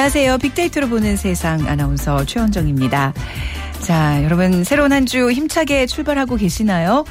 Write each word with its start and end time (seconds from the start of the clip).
안녕하세요. 0.00 0.38
빅데이터로 0.38 0.88
보는 0.88 1.18
세상 1.18 1.68
아나운서 1.68 2.24
최원정입니다. 2.24 3.12
자, 3.82 4.24
여러분 4.24 4.64
새로운 4.64 4.94
한 4.94 5.04
주 5.04 5.30
힘차게 5.30 5.84
출발하고 5.84 6.36
계시나요? 6.36 7.04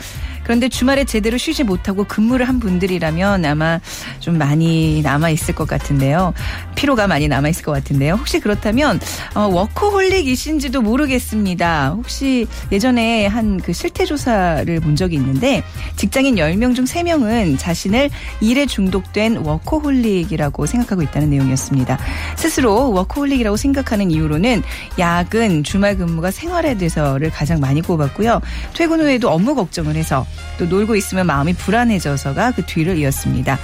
그런데 0.49 0.67
주말에 0.67 1.03
제대로 1.03 1.37
쉬지 1.37 1.63
못하고 1.63 2.05
근무를 2.05 2.47
한 2.47 2.59
분들이라면 2.59 3.45
아마 3.45 3.79
좀 4.19 4.39
많이 4.39 5.03
남아 5.03 5.29
있을 5.29 5.53
것 5.53 5.67
같은데요. 5.67 6.33
피로가 6.73 7.05
많이 7.05 7.27
남아 7.27 7.49
있을 7.49 7.63
것 7.63 7.71
같은데요. 7.71 8.15
혹시 8.15 8.39
그렇다면 8.39 8.99
어, 9.35 9.41
워커홀릭이신지도 9.41 10.81
모르겠습니다. 10.81 11.89
혹시 11.89 12.47
예전에 12.71 13.27
한 13.27 13.59
그 13.59 13.73
실태 13.73 14.05
조사를 14.05 14.79
본 14.79 14.95
적이 14.95 15.17
있는데 15.17 15.63
직장인 15.95 16.35
10명 16.35 16.75
중 16.75 16.85
3명은 16.85 17.59
자신을 17.59 18.09
일에 18.41 18.65
중독된 18.65 19.37
워커홀릭이라고 19.37 20.65
생각하고 20.65 21.03
있다는 21.03 21.29
내용이었습니다. 21.29 21.99
스스로 22.35 22.91
워커홀릭이라고 22.91 23.57
생각하는 23.57 24.09
이유로는 24.09 24.63
야근, 24.97 25.63
주말 25.63 25.97
근무가 25.97 26.31
생활에 26.31 26.75
대해서를 26.75 27.29
가장 27.29 27.59
많이 27.59 27.81
꼽았고요. 27.81 28.41
퇴근 28.73 29.01
후에도 29.01 29.29
업무 29.29 29.53
걱정을 29.53 29.95
해서 29.95 30.25
또 30.57 30.65
놀고 30.65 30.95
있으면 30.95 31.25
마음이 31.25 31.53
불안해져서가 31.53 32.51
그 32.51 32.65
뒤를 32.65 32.97
이었습니다. 32.97 33.57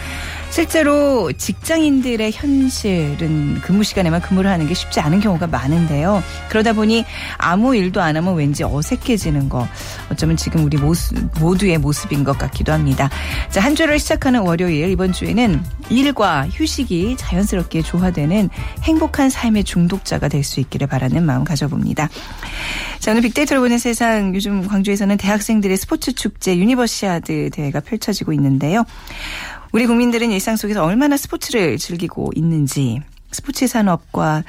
실제로 0.49 1.33
직장인들의 1.33 2.31
현실은 2.31 3.59
근무 3.61 3.83
시간에만 3.83 4.21
근무를 4.21 4.49
하는 4.49 4.67
게 4.67 4.73
쉽지 4.73 5.01
않은 5.01 5.19
경우가 5.19 5.47
많은데요. 5.47 6.23
그러다 6.47 6.71
보니 6.71 7.03
아무 7.37 7.75
일도 7.75 8.01
안 8.01 8.15
하면 8.15 8.35
왠지 8.35 8.63
어색해지는 8.63 9.49
거. 9.49 9.67
어쩌면 10.09 10.37
지금 10.37 10.63
우리 10.63 10.77
모습, 10.77 11.17
모두의 11.39 11.77
모습인 11.79 12.23
것 12.23 12.37
같기도 12.37 12.71
합니다. 12.71 13.09
자, 13.49 13.59
한 13.59 13.75
주를 13.75 13.99
시작하는 13.99 14.41
월요일 14.41 14.89
이번 14.89 15.11
주에는 15.11 15.61
일과 15.89 16.47
휴식이 16.47 17.15
자연스럽게 17.17 17.81
조화되는 17.81 18.49
행복한 18.83 19.29
삶의 19.29 19.65
중독자가 19.65 20.29
될 20.29 20.45
수 20.45 20.59
있기를 20.59 20.85
바라는 20.87 21.25
마음 21.25 21.43
가져봅니다. 21.43 22.07
자, 22.99 23.11
오늘 23.11 23.23
빅데이터로 23.23 23.61
보는 23.61 23.77
세상 23.77 24.33
요즘 24.35 24.65
광주에서는 24.67 25.17
대학생들의 25.17 25.75
스포츠 25.75 26.13
축제 26.13 26.54
유니버시아드 26.57 27.49
대회가 27.51 27.79
펼쳐지고 27.79 28.33
있는데요. 28.33 28.83
우리 29.71 29.85
국민들은 29.87 30.31
일상 30.31 30.55
속에서 30.55 30.83
얼마나 30.83 31.17
스포츠를 31.17 31.77
즐기고 31.77 32.31
있는지 32.35 33.01
스포츠 33.31 33.67
산업과 33.67 34.43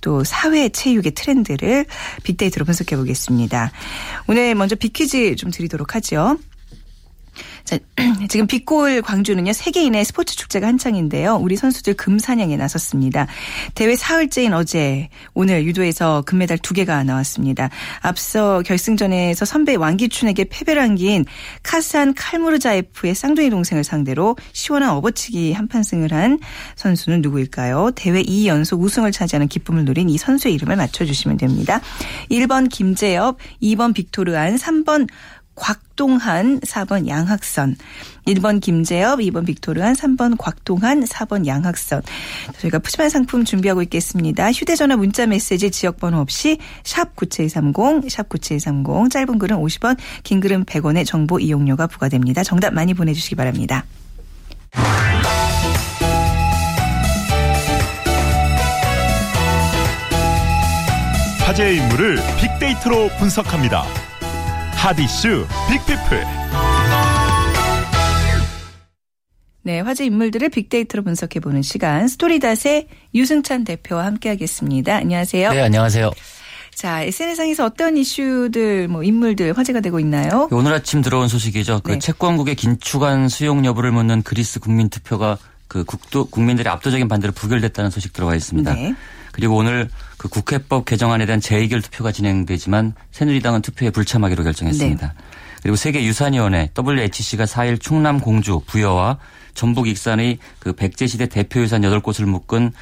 또 0.00 0.24
사회 0.24 0.70
체육의 0.70 1.12
트렌드를 1.12 1.84
빅데이터로 2.22 2.64
분석해 2.64 2.96
보겠습니다. 2.96 3.70
오늘 4.26 4.54
먼저 4.54 4.76
빅퀴즈 4.76 5.36
좀 5.36 5.50
드리도록 5.50 5.94
하죠. 5.96 6.38
자, 7.70 7.78
지금 8.28 8.48
빅골 8.48 9.00
광주는요, 9.02 9.52
세계인의 9.52 10.04
스포츠 10.04 10.34
축제가 10.34 10.66
한창인데요. 10.66 11.36
우리 11.36 11.54
선수들 11.54 11.94
금사냥에 11.94 12.56
나섰습니다. 12.56 13.28
대회 13.76 13.94
사흘째인 13.94 14.52
어제, 14.54 15.08
오늘 15.34 15.64
유도에서 15.64 16.22
금메달 16.26 16.58
두 16.58 16.74
개가 16.74 17.04
나왔습니다. 17.04 17.70
앞서 18.00 18.62
결승전에서 18.62 19.44
선배 19.44 19.76
왕기춘에게 19.76 20.46
패배를 20.50 20.82
안긴 20.82 21.26
카산 21.62 22.12
칼무르자에프의 22.14 23.14
쌍둥이 23.14 23.50
동생을 23.50 23.84
상대로 23.84 24.36
시원한 24.52 24.90
업어치기 24.90 25.52
한판승을 25.52 26.12
한 26.12 26.40
선수는 26.74 27.22
누구일까요? 27.22 27.92
대회 27.94 28.20
2연속 28.20 28.80
우승을 28.80 29.12
차지하는 29.12 29.46
기쁨을 29.46 29.84
누린 29.84 30.10
이 30.10 30.18
선수의 30.18 30.54
이름을 30.54 30.74
맞춰주시면 30.74 31.36
됩니다. 31.36 31.80
1번 32.32 32.68
김재엽, 32.68 33.38
2번 33.62 33.94
빅토르안, 33.94 34.56
3번 34.56 35.06
곽동한, 35.60 36.60
4번 36.60 37.06
양학선. 37.06 37.76
1번 38.26 38.60
김재엽, 38.60 39.18
2번 39.20 39.46
빅토르한, 39.46 39.94
3번 39.94 40.36
곽동한, 40.38 41.04
4번 41.04 41.46
양학선. 41.46 42.02
저희가 42.58 42.78
푸짐한 42.78 43.10
상품 43.10 43.44
준비하고 43.44 43.82
있겠습니다. 43.82 44.50
휴대전화 44.50 44.96
문자 44.96 45.26
메시지 45.26 45.70
지역번호 45.70 46.18
없이 46.18 46.58
샵 46.82 47.14
9730, 47.14 48.10
샵 48.10 48.28
9730. 48.28 49.10
짧은 49.10 49.38
글은 49.38 49.58
50원, 49.58 49.96
긴 50.22 50.40
글은 50.40 50.64
100원의 50.64 51.06
정보 51.06 51.38
이용료가 51.38 51.86
부과됩니다. 51.86 52.42
정답 52.42 52.72
많이 52.72 52.94
보내주시기 52.94 53.36
바랍니다. 53.36 53.84
화제의 61.44 61.76
인물을 61.78 62.18
빅데이터로 62.38 63.08
분석합니다. 63.18 64.09
핫이슈 64.82 65.46
빅피플 65.68 66.24
네, 69.60 69.80
화제 69.80 70.06
인물들을 70.06 70.48
빅데이터로 70.48 71.04
분석해보는 71.04 71.60
시간 71.60 72.08
스토리닷의 72.08 72.88
유승찬 73.14 73.64
대표와 73.64 74.06
함께하겠습니다. 74.06 74.96
안녕하세요. 74.96 75.52
네, 75.52 75.60
안녕하세요. 75.60 76.10
자, 76.74 77.02
SNS상에서 77.02 77.66
어떤 77.66 77.98
이슈들, 77.98 78.88
뭐 78.88 79.02
인물들 79.02 79.52
화제가 79.58 79.80
되고 79.80 80.00
있나요? 80.00 80.48
오늘 80.50 80.72
아침 80.72 81.02
들어온 81.02 81.28
소식이죠. 81.28 81.82
그 81.84 81.92
네. 81.92 81.98
채권국의 81.98 82.54
긴축안 82.54 83.28
수용 83.28 83.66
여부를 83.66 83.92
묻는 83.92 84.22
그리스 84.22 84.60
국민 84.60 84.88
투표가 84.88 85.36
그 85.68 85.84
국도 85.84 86.24
국민들의 86.30 86.72
압도적인 86.72 87.06
반대로 87.06 87.34
부결됐다는 87.34 87.90
소식 87.90 88.14
들어와 88.14 88.34
있습니다. 88.34 88.72
네. 88.72 88.94
그리고 89.40 89.56
오늘 89.56 89.88
그 90.18 90.28
국회법 90.28 90.84
개정안에 90.84 91.24
대한 91.24 91.40
재의결 91.40 91.80
투표가 91.80 92.12
진행되지만 92.12 92.92
새누리당은 93.10 93.62
투표에 93.62 93.88
불참하기로 93.88 94.44
결정했습니다. 94.44 95.06
네. 95.06 95.14
그리고 95.62 95.76
세계 95.76 96.04
유산위원회 96.04 96.70
WHC가 96.78 97.44
4일 97.46 97.80
충남 97.80 98.20
공주 98.20 98.60
부여와 98.66 99.18
전북 99.54 99.88
익산의 99.88 100.38
그 100.58 100.74
백제시대 100.74 101.26
대표 101.26 101.60
유산 101.60 101.80
8곳을 101.80 102.26
묶은 102.26 102.72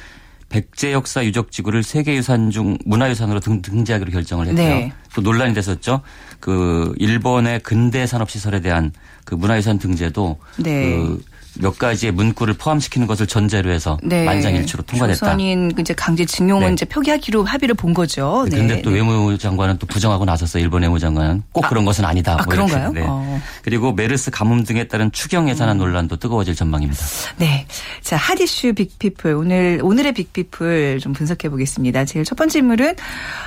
백제 0.49 0.91
역사 0.91 1.23
유적 1.23 1.51
지구를 1.51 1.81
세계 1.83 2.15
유산 2.15 2.51
중 2.51 2.77
문화유산으로 2.85 3.39
등, 3.39 3.61
등재하기로 3.61 4.11
결정을 4.11 4.47
했고요. 4.47 4.65
네. 4.65 4.93
또 5.13 5.21
논란이 5.21 5.53
됐었죠. 5.53 6.01
그 6.41 6.93
일본의 6.97 7.61
근대 7.61 8.05
산업 8.05 8.29
시설에 8.29 8.59
대한 8.59 8.91
그 9.23 9.35
문화유산 9.35 9.79
등재도 9.79 10.37
네. 10.57 10.97
그 10.97 11.23
몇 11.61 11.77
가지의 11.77 12.11
문구를 12.13 12.53
포함시키는 12.55 13.05
것을 13.05 13.27
전제로 13.27 13.69
해서 13.69 13.97
네. 14.01 14.23
만장일치로 14.25 14.83
통과됐다. 14.83 15.19
조선인 15.19 15.71
이제 15.79 15.93
강제 15.93 16.25
징용은 16.25 16.67
네. 16.67 16.73
이제 16.73 16.85
표기하기로 16.85 17.43
합의를 17.43 17.75
본 17.75 17.93
거죠. 17.93 18.45
네. 18.49 18.55
그런데 18.55 18.81
또 18.81 18.89
네. 18.89 18.97
외무장관은 18.97 19.77
또 19.77 19.85
부정하고 19.85 20.25
나섰어요. 20.25 20.63
일본 20.63 20.83
외무장관은 20.83 21.43
꼭 21.51 21.67
그런 21.67 21.85
것은 21.85 22.05
아니다. 22.05 22.33
아, 22.33 22.35
뭐. 22.37 22.45
그런가요? 22.45 22.91
네. 22.93 23.03
어. 23.05 23.41
그리고 23.63 23.91
메르스 23.93 24.31
가뭄 24.31 24.63
등에 24.63 24.85
따른 24.87 25.11
추경 25.11 25.49
예산안 25.49 25.77
논란도 25.77 26.15
뜨거워질 26.17 26.55
전망입니다. 26.55 27.01
네. 27.37 27.65
자, 28.01 28.15
핫이슈 28.15 28.73
빅피플. 28.73 29.33
오늘, 29.33 29.79
오늘의 29.83 30.13
빅피플 30.13 30.99
좀 31.01 31.13
분석해 31.13 31.49
보겠습니다. 31.49 32.05
제일 32.05 32.23
첫 32.23 32.35
번째 32.35 32.59
인물은, 32.59 32.95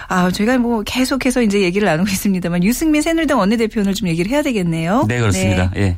아, 0.09 0.31
저희가 0.31 0.59
뭐 0.59 0.83
계속해서 0.83 1.43
이제 1.43 1.63
얘기를 1.63 1.87
나누고 1.87 2.09
있습니다만, 2.13 2.63
유승민 2.65 3.01
새누리당 3.01 3.39
원내대표 3.39 3.81
오늘 3.81 3.95
좀 3.95 4.09
얘기를 4.09 4.31
해야 4.31 4.43
되겠네요. 4.43 5.07
네, 5.09 5.19
그렇습니다. 5.19 5.73
예. 5.77 5.97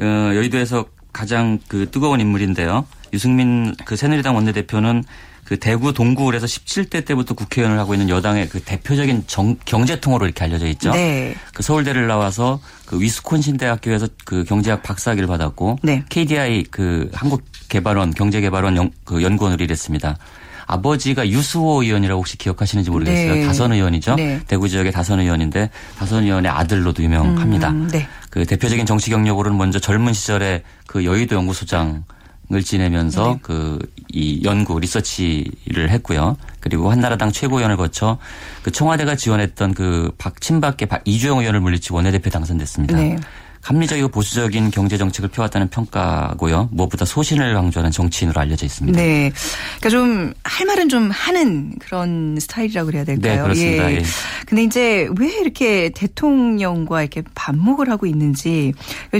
어, 0.00 0.04
여의도에서 0.34 0.86
가장 1.12 1.58
그 1.68 1.90
뜨거운 1.90 2.20
인물인데요. 2.20 2.86
유승민 3.12 3.74
그 3.84 3.96
새누리당 3.96 4.34
원내대표는 4.34 5.04
그 5.44 5.58
대구 5.58 5.92
동구울에서 5.92 6.46
17대 6.46 7.04
때부터 7.04 7.34
국회의원을 7.34 7.76
하고 7.80 7.94
있는 7.94 8.08
여당의 8.08 8.48
그 8.48 8.60
대표적인 8.60 9.24
정, 9.26 9.56
경제통으로 9.64 10.26
이렇게 10.26 10.44
알려져 10.44 10.68
있죠. 10.68 10.92
네. 10.92 11.34
그 11.52 11.64
서울대를 11.64 12.06
나와서 12.06 12.60
그 12.86 13.00
위스콘신 13.00 13.56
대학교에서 13.56 14.06
그 14.24 14.44
경제학 14.44 14.84
박사학위를 14.84 15.26
받았고 15.26 15.80
네. 15.82 16.04
KDI 16.08 16.66
그 16.70 17.10
한국개발원 17.12 18.14
경제개발원 18.14 18.76
연, 18.76 18.92
그 19.04 19.24
연구원으로 19.24 19.64
일했습니다. 19.64 20.18
아버지가 20.72 21.28
유수호 21.28 21.82
의원이라고 21.82 22.20
혹시 22.20 22.38
기억하시는지 22.38 22.90
모르겠어요. 22.90 23.34
네. 23.34 23.46
다선 23.46 23.72
의원이죠. 23.72 24.14
네. 24.14 24.40
대구 24.46 24.68
지역의 24.68 24.92
다선 24.92 25.20
의원인데 25.20 25.70
다선 25.98 26.24
의원의 26.24 26.50
아들로도 26.50 27.02
유명합니다. 27.02 27.70
음, 27.70 27.88
네. 27.88 28.06
그 28.30 28.44
대표적인 28.46 28.86
정치 28.86 29.10
경력으로는 29.10 29.58
먼저 29.58 29.78
젊은 29.78 30.12
시절에 30.12 30.62
그 30.86 31.04
여의도 31.04 31.36
연구소장 31.36 32.04
을 32.52 32.64
지내면서 32.64 33.34
네. 33.34 33.38
그이 33.42 34.42
연구 34.42 34.80
리서치를 34.80 35.88
했고요. 35.90 36.36
그리고 36.58 36.90
한나라당 36.90 37.30
최고위원을 37.30 37.76
거쳐 37.76 38.18
그 38.64 38.72
청와대가 38.72 39.14
지원했던 39.14 39.72
그 39.72 40.10
박친박계 40.18 40.86
박- 40.86 41.02
이주영 41.04 41.38
의원을 41.38 41.60
물리치고 41.60 41.94
원내대표 41.94 42.28
당선됐습니다. 42.28 42.98
네. 43.60 43.66
합리적이고 43.66 44.08
보수적인 44.08 44.70
경제 44.70 44.96
정책을 44.96 45.30
펴왔다는 45.30 45.68
평가고요. 45.68 46.68
무엇보다 46.72 47.04
소신을 47.04 47.54
강조하는 47.54 47.90
정치인으로 47.90 48.40
알려져 48.40 48.66
있습니다. 48.66 49.00
네. 49.00 49.32
그러니까 49.80 49.90
좀 49.90 50.34
할 50.60 50.66
말은 50.66 50.88
좀 50.88 51.10
하는 51.10 51.72
그런 51.78 52.36
스타일이라고 52.38 52.86
그래야 52.86 53.04
될까요? 53.04 53.36
네, 53.36 53.42
그렇습니다. 53.42 53.92
예. 53.92 54.02
근데 54.46 54.64
이제 54.64 55.08
왜 55.18 55.28
이렇게 55.40 55.90
대통령과 55.90 57.02
이렇게 57.02 57.22
반목을 57.34 57.88
하고 57.88 58.06
있는지 58.06 58.72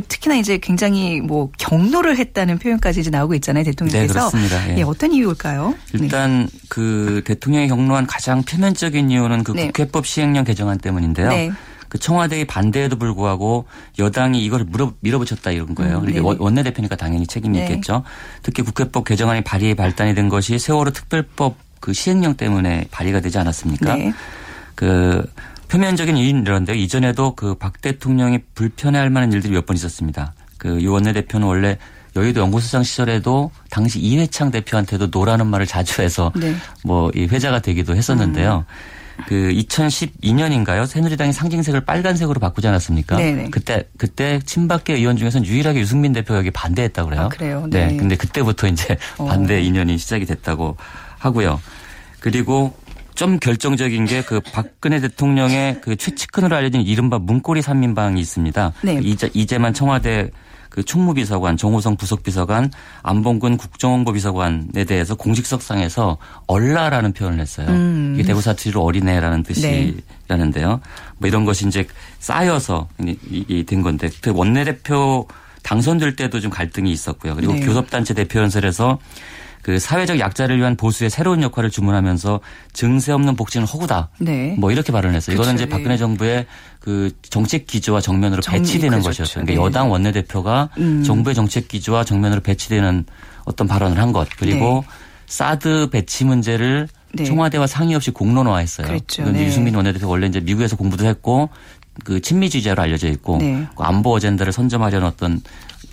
특히나 0.09 0.37
이제 0.37 0.59
굉장히 0.59 1.21
뭐 1.21 1.51
경로를 1.59 2.19
했다는 2.19 2.59
표현까지 2.59 3.01
이제 3.01 3.11
나오고 3.11 3.35
있잖아요, 3.37 3.65
대통령께서. 3.65 4.13
네, 4.13 4.13
그렇습니다. 4.13 4.71
예. 4.71 4.79
예, 4.79 4.83
어떤 4.83 5.13
이유일까요? 5.13 5.75
네. 5.95 6.01
일단 6.03 6.49
그 6.69 7.23
대통령이 7.25 7.69
경로한 7.69 8.07
가장 8.07 8.43
표면적인 8.43 9.11
이유는 9.11 9.45
그 9.45 9.53
네. 9.53 9.67
국회법 9.67 10.07
시행령 10.07 10.45
개정안 10.45 10.79
때문인데요. 10.79 11.29
네. 11.29 11.53
그 11.91 11.99
청와대의 11.99 12.47
반대에도 12.47 12.97
불구하고 12.97 13.67
여당이 13.99 14.43
이걸 14.43 14.65
물어, 14.65 14.95
밀어붙였다 15.01 15.51
이런 15.51 15.75
거예요. 15.75 15.97
음, 15.99 16.01
그러니까. 16.07 16.25
원- 16.25 16.39
원내대표니까 16.39 16.97
당연히 16.97 17.27
책임이 17.27 17.59
네. 17.59 17.65
있겠죠. 17.67 18.05
특히 18.43 18.63
국회법 18.63 19.05
개정안이 19.05 19.43
발의 19.43 19.75
발단이 19.75 20.15
된 20.15 20.29
것이 20.31 20.59
세월호 20.59 20.93
특별법 20.93 21.57
그 21.81 21.93
시행령 21.93 22.35
때문에 22.37 22.87
발의가 22.91 23.21
되지 23.21 23.37
않았습니까? 23.39 23.97
네. 23.97 24.13
그 24.75 25.27
표면적인 25.69 26.17
이유는 26.17 26.43
이런데요. 26.43 26.77
이전에도 26.77 27.35
그 27.35 27.55
박 27.57 27.81
대통령이 27.81 28.39
불편해할 28.55 29.11
만한 29.11 29.33
일들이 29.33 29.53
몇 29.53 29.67
번 29.67 29.77
있었습니다. 29.77 30.33
그 30.59 30.81
유 30.81 30.93
원내 30.93 31.13
대표는 31.13 31.47
원래 31.47 31.77
여의도 32.17 32.41
연구소장 32.41 32.83
시절에도 32.83 33.51
당시 33.71 33.99
이회창 34.01 34.51
대표한테도 34.51 35.09
노라는 35.13 35.47
말을 35.47 35.67
자주 35.67 36.03
해서 36.03 36.33
네. 36.37 36.55
뭐이 36.85 37.27
회자가 37.31 37.61
되기도 37.61 37.95
했었는데요. 37.97 38.65
그 39.27 39.51
2012년인가요? 39.53 40.87
새누리당이 40.87 41.33
상징색을 41.33 41.83
빨간색으로 41.85 42.41
바꾸지 42.41 42.69
않았습니까? 42.69 43.17
네네. 43.17 43.51
그때 43.51 43.85
그때 43.97 44.41
친박계 44.45 44.95
의원 44.95 45.17
중에서는 45.17 45.47
유일하게 45.47 45.81
유승민 45.81 46.13
대표가 46.13 46.39
여기 46.39 46.51
반대했다고 46.51 47.09
그래요. 47.09 47.23
아, 47.23 47.29
그래요? 47.29 47.67
네. 47.71 47.87
네. 47.87 47.97
근데 47.97 48.17
그때부터 48.17 48.69
이제 48.69 48.97
어. 49.19 49.27
반대 49.27 49.61
인연이 49.61 49.99
시작이 49.99 50.27
됐다고 50.27 50.77
하고요. 51.19 51.61
그리고 52.21 52.75
좀 53.15 53.39
결정적인 53.39 54.07
게 54.07 54.23
그 54.23 54.41
박근혜 54.41 55.01
대통령의 55.01 55.81
그 55.81 55.97
최측근으로 55.97 56.55
알려진 56.57 56.81
이른바 56.83 57.19
문고리 57.19 57.63
삼인방이 57.63 58.21
있습니다. 58.21 58.73
네. 58.83 58.95
그 58.97 59.03
이제, 59.03 59.29
이재만 59.35 59.75
청와대 59.75 60.31
그 60.71 60.85
총무비서관, 60.85 61.57
정호성 61.57 61.97
부속비서관, 61.97 62.71
안봉근 63.03 63.59
국정홍보 63.59 64.13
비서관에 64.13 64.85
대해서 64.87 65.17
공식석상에서 65.17 66.17
얼라라는 66.47 67.13
표현을 67.13 67.41
했어요. 67.41 67.67
음. 67.69 68.13
이게 68.15 68.23
대구 68.23 68.41
사투리로 68.41 68.83
어린애라는 68.83 69.43
네. 69.43 69.95
뜻이라는데요. 70.27 70.81
뭐 71.19 71.29
이런 71.29 71.45
것이 71.45 71.67
이제 71.67 71.87
쌓여서 72.21 72.89
이게 73.29 73.65
된 73.65 73.83
건데 73.83 74.09
그 74.23 74.33
원내대표 74.33 75.27
당선될 75.63 76.17
때도 76.17 76.41
좀 76.41 76.51
갈등이 76.51 76.91
있었고요. 76.91 77.35
그리고 77.35 77.53
네. 77.53 77.61
교섭단체 77.61 78.15
대표 78.15 78.39
연설에서 78.39 78.99
그 79.63 79.79
사회적 79.79 80.19
약자를 80.19 80.57
위한 80.57 80.77
보수의 80.77 81.11
새로운 81.11 81.43
역할을 81.43 81.71
주문하면서 81.71 82.41
증세 82.73 83.13
없는 83.13 83.37
복지는 83.37 83.67
허구다. 83.67 84.09
네. 84.19 84.55
뭐 84.59 84.71
이렇게 84.73 84.91
발언을 84.91 85.15
했어요. 85.17 85.35
이거는 85.35 85.55
이제 85.55 85.69
박근혜 85.69 85.95
예. 85.95 85.99
정부의 85.99 86.47
그 86.81 87.11
정책 87.23 87.67
기조와 87.67 88.01
정면으로 88.01 88.41
정- 88.43 88.55
배치되는 88.55 89.01
그렇죠, 89.03 89.09
것이었어요. 89.23 89.45
네. 89.45 89.53
그러니까 89.53 89.67
여당 89.67 89.91
원내대표가 89.91 90.71
음. 90.79 91.03
정부의 91.05 91.35
정책 91.35 91.69
기조와 91.69 92.05
정면으로 92.05 92.41
배치되는 92.41 93.05
어떤 93.45 93.69
발언을 93.69 93.99
한 93.99 94.13
것. 94.13 94.29
그리고 94.39 94.85
사드 95.27 95.91
배치 95.91 96.25
문제를 96.25 96.89
네. 97.13 97.25
청와대와 97.25 97.67
상의 97.67 97.95
없이 97.95 98.11
공론화했어요. 98.11 98.87
그랬죠. 98.87 99.23
이건 99.23 99.35
네. 99.35 99.45
유승민 99.47 99.75
원내대표 99.75 100.09
원래 100.09 100.27
이제 100.27 100.41
미국에서 100.41 100.77
공부도 100.77 101.05
했고 101.07 101.51
그 102.05 102.21
친미주의자로 102.21 102.81
알려져 102.83 103.09
있고 103.09 103.39
네. 103.39 103.67
그 103.77 103.83
안보 103.83 104.13
어젠다를 104.15 104.53
선점하려는 104.53 105.07
어떤 105.07 105.43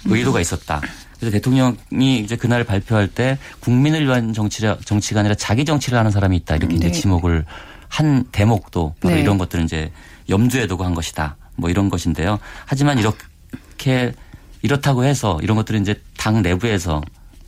의도가 0.05 0.39
있었다. 0.39 0.79
그래서 1.19 1.33
대통령이 1.33 2.19
이제 2.19 2.35
그날 2.35 2.63
발표할 2.63 3.07
때 3.07 3.37
국민을 3.59 4.05
위한 4.05 4.31
정치라 4.33 4.77
정치가 4.85 5.19
아니라 5.19 5.35
자기 5.35 5.65
정치를 5.65 5.97
하는 5.97 6.11
사람이 6.11 6.37
있다 6.37 6.55
이렇게 6.55 6.75
이제 6.75 6.87
네. 6.87 6.91
지목을 6.93 7.43
한 7.89 8.23
대목도 8.31 8.95
바로 9.01 9.15
네. 9.15 9.21
이런 9.21 9.37
것들은 9.37 9.65
이제 9.65 9.91
염두에 10.29 10.67
두고 10.67 10.83
한 10.83 10.93
것이다. 10.93 11.37
뭐 11.55 11.69
이런 11.69 11.89
것인데요. 11.89 12.39
하지만 12.65 12.99
이렇게 12.99 14.13
이렇다고 14.61 15.03
해서 15.03 15.39
이런 15.41 15.57
것들은 15.57 15.81
이제 15.81 16.01
당 16.17 16.41
내부에서 16.41 17.01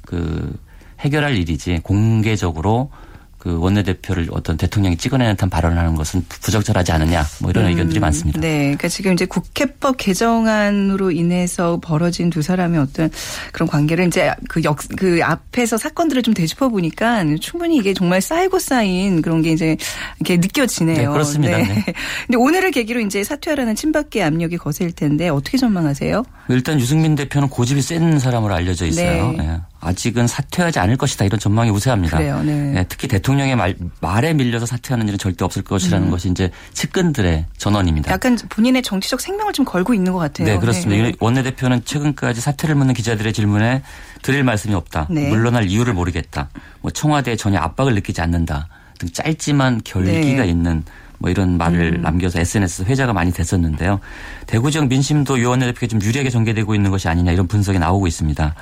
그 0.05 0.57
해결할 0.99 1.37
일이지 1.37 1.79
공개적으로 1.83 2.91
그 3.39 3.57
원내대표를 3.57 4.27
어떤 4.31 4.57
대통령이 4.57 4.97
찍어내는 4.97 5.35
듯한 5.35 5.49
발언을 5.49 5.77
하는 5.77 5.95
것은 5.95 6.25
부적절하지 6.27 6.91
않느냐 6.91 7.25
뭐 7.39 7.49
이런 7.49 7.67
의견들이 7.67 7.99
많습니다. 7.99 8.39
네. 8.41 8.59
그러니까 8.63 8.89
지금 8.89 9.13
이제 9.13 9.25
국회법 9.25 9.95
개정안으로 9.95 11.11
인해서 11.11 11.79
벌어진 11.81 12.29
두 12.29 12.41
사람의 12.41 12.81
어떤 12.81 13.09
그런 13.53 13.69
관계를 13.69 14.07
이제 14.07 14.33
그 14.49 14.61
역, 14.65 14.79
그 14.97 15.21
앞에서 15.23 15.77
사건들을 15.77 16.21
좀 16.21 16.33
되짚어 16.33 16.67
보니까 16.67 17.23
충분히 17.39 17.77
이게 17.77 17.93
정말 17.93 18.19
쌓이고 18.19 18.59
쌓인 18.59 19.21
그런 19.21 19.41
게 19.41 19.51
이제 19.51 19.77
이렇게 20.19 20.35
느껴지네요. 20.35 20.97
네, 20.97 21.07
그렇습니다. 21.07 21.57
네. 21.57 21.85
근데 22.27 22.37
오늘을 22.37 22.71
계기로 22.71 22.99
이제 22.99 23.23
사퇴하라는 23.23 23.75
친박계 23.75 24.21
압력이 24.21 24.57
거셀 24.57 24.91
텐데 24.91 25.29
어떻게 25.29 25.57
전망하세요? 25.57 26.23
일단 26.49 26.77
유승민 26.77 27.15
대표는 27.15 27.47
고집이 27.47 27.81
센 27.81 28.19
사람으로 28.19 28.53
알려져 28.53 28.85
있어요. 28.85 29.31
네. 29.31 29.61
예. 29.83 29.89
아직은 29.89 30.27
사퇴하지 30.27 30.79
않을 30.79 30.97
것이다 30.97 31.25
이런 31.25 31.39
전망이 31.39 31.69
우세합니다. 31.69 32.17
그래요, 32.17 32.41
네. 32.43 32.75
예, 32.77 32.85
특히 32.87 33.07
대통령의 33.07 33.55
말, 33.55 33.75
말에 34.01 34.33
밀려서 34.33 34.65
사퇴하는 34.65 35.07
일은 35.07 35.17
절대 35.17 35.45
없을 35.45 35.61
것이라는 35.63 36.09
것이 36.09 36.29
이제 36.29 36.51
측근들의 36.73 37.45
전언입니다. 37.57 38.11
음. 38.11 38.13
약간 38.13 38.37
본인의 38.49 38.81
정치적 38.81 39.21
생명을 39.21 39.53
좀 39.53 39.65
걸고 39.65 39.93
있는 39.93 40.11
것 40.11 40.19
같아요. 40.19 40.47
네, 40.47 40.57
그렇습니다. 40.57 41.03
네. 41.03 41.13
원내대표는 41.19 41.85
최근까지 41.85 42.41
사퇴를 42.41 42.75
묻는 42.75 42.93
기자들의 42.93 43.31
질문에 43.31 43.81
드릴 44.21 44.43
말씀이 44.43 44.73
없다. 44.73 45.07
네. 45.09 45.29
물러날 45.29 45.65
이유를 45.65 45.93
모르겠다. 45.93 46.49
뭐 46.81 46.91
청와대에 46.91 47.35
전혀 47.35 47.59
압박을 47.59 47.95
느끼지 47.95 48.21
않는다. 48.21 48.67
등 48.97 49.09
짧지만 49.13 49.81
결기가 49.83 50.43
네. 50.43 50.43
음. 50.43 50.49
있는 50.49 50.83
뭐 51.19 51.29
이런 51.29 51.57
말을 51.57 52.01
남겨서 52.01 52.39
SNS 52.39 52.83
회자가 52.83 53.13
많이 53.13 53.31
됐었는데요. 53.31 53.99
대구 54.47 54.71
지역 54.71 54.87
민심도 54.87 55.39
유 55.39 55.49
원내 55.49 55.65
대표가 55.67 55.87
좀 55.87 56.01
유리하게 56.01 56.29
전개되고 56.29 56.73
있는 56.73 56.91
것이 56.91 57.07
아니냐 57.07 57.31
이런 57.31 57.47
분석이 57.47 57.77
나오고 57.77 58.07
있습니다. 58.07 58.55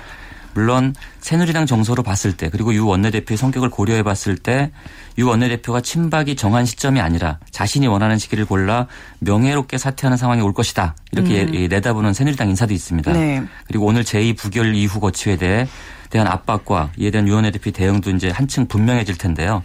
물론 0.58 0.96
새누리당 1.20 1.68
정서로 1.68 2.02
봤을 2.02 2.36
때 2.36 2.50
그리고 2.50 2.74
유 2.74 2.88
원내대표의 2.88 3.38
성격을 3.38 3.70
고려해 3.70 4.02
봤을 4.02 4.36
때 4.36 4.72
유 5.20 5.28
원내대표가 5.28 5.82
친박이 5.82 6.36
정한 6.36 6.66
시점이 6.66 7.00
아니라 7.00 7.38
자신이 7.52 7.86
원하는 7.88 8.18
시기를 8.18 8.46
골라 8.46 8.86
명예롭게 9.20 9.78
사퇴하는 9.78 10.16
상황이 10.18 10.42
올 10.42 10.54
것이다. 10.54 10.96
이렇게 11.12 11.48
예- 11.54 11.68
내다보는 11.68 12.14
새누리당 12.14 12.50
인사도 12.50 12.74
있습니다. 12.74 13.12
음. 13.12 13.14
네. 13.14 13.44
그리고 13.68 13.86
오늘 13.86 14.04
제2 14.04 14.36
부결 14.38 14.74
이후 14.76 15.00
거취에 15.00 15.36
대해 15.38 15.68
대한 16.12 16.28
압박과 16.28 16.92
이에 16.98 17.10
대한 17.12 17.28
유 17.28 17.34
원내대표의 17.36 17.74
대응도 17.74 18.10
이제 18.12 18.30
한층 18.30 18.68
분명해질 18.68 19.18
텐데요. 19.18 19.62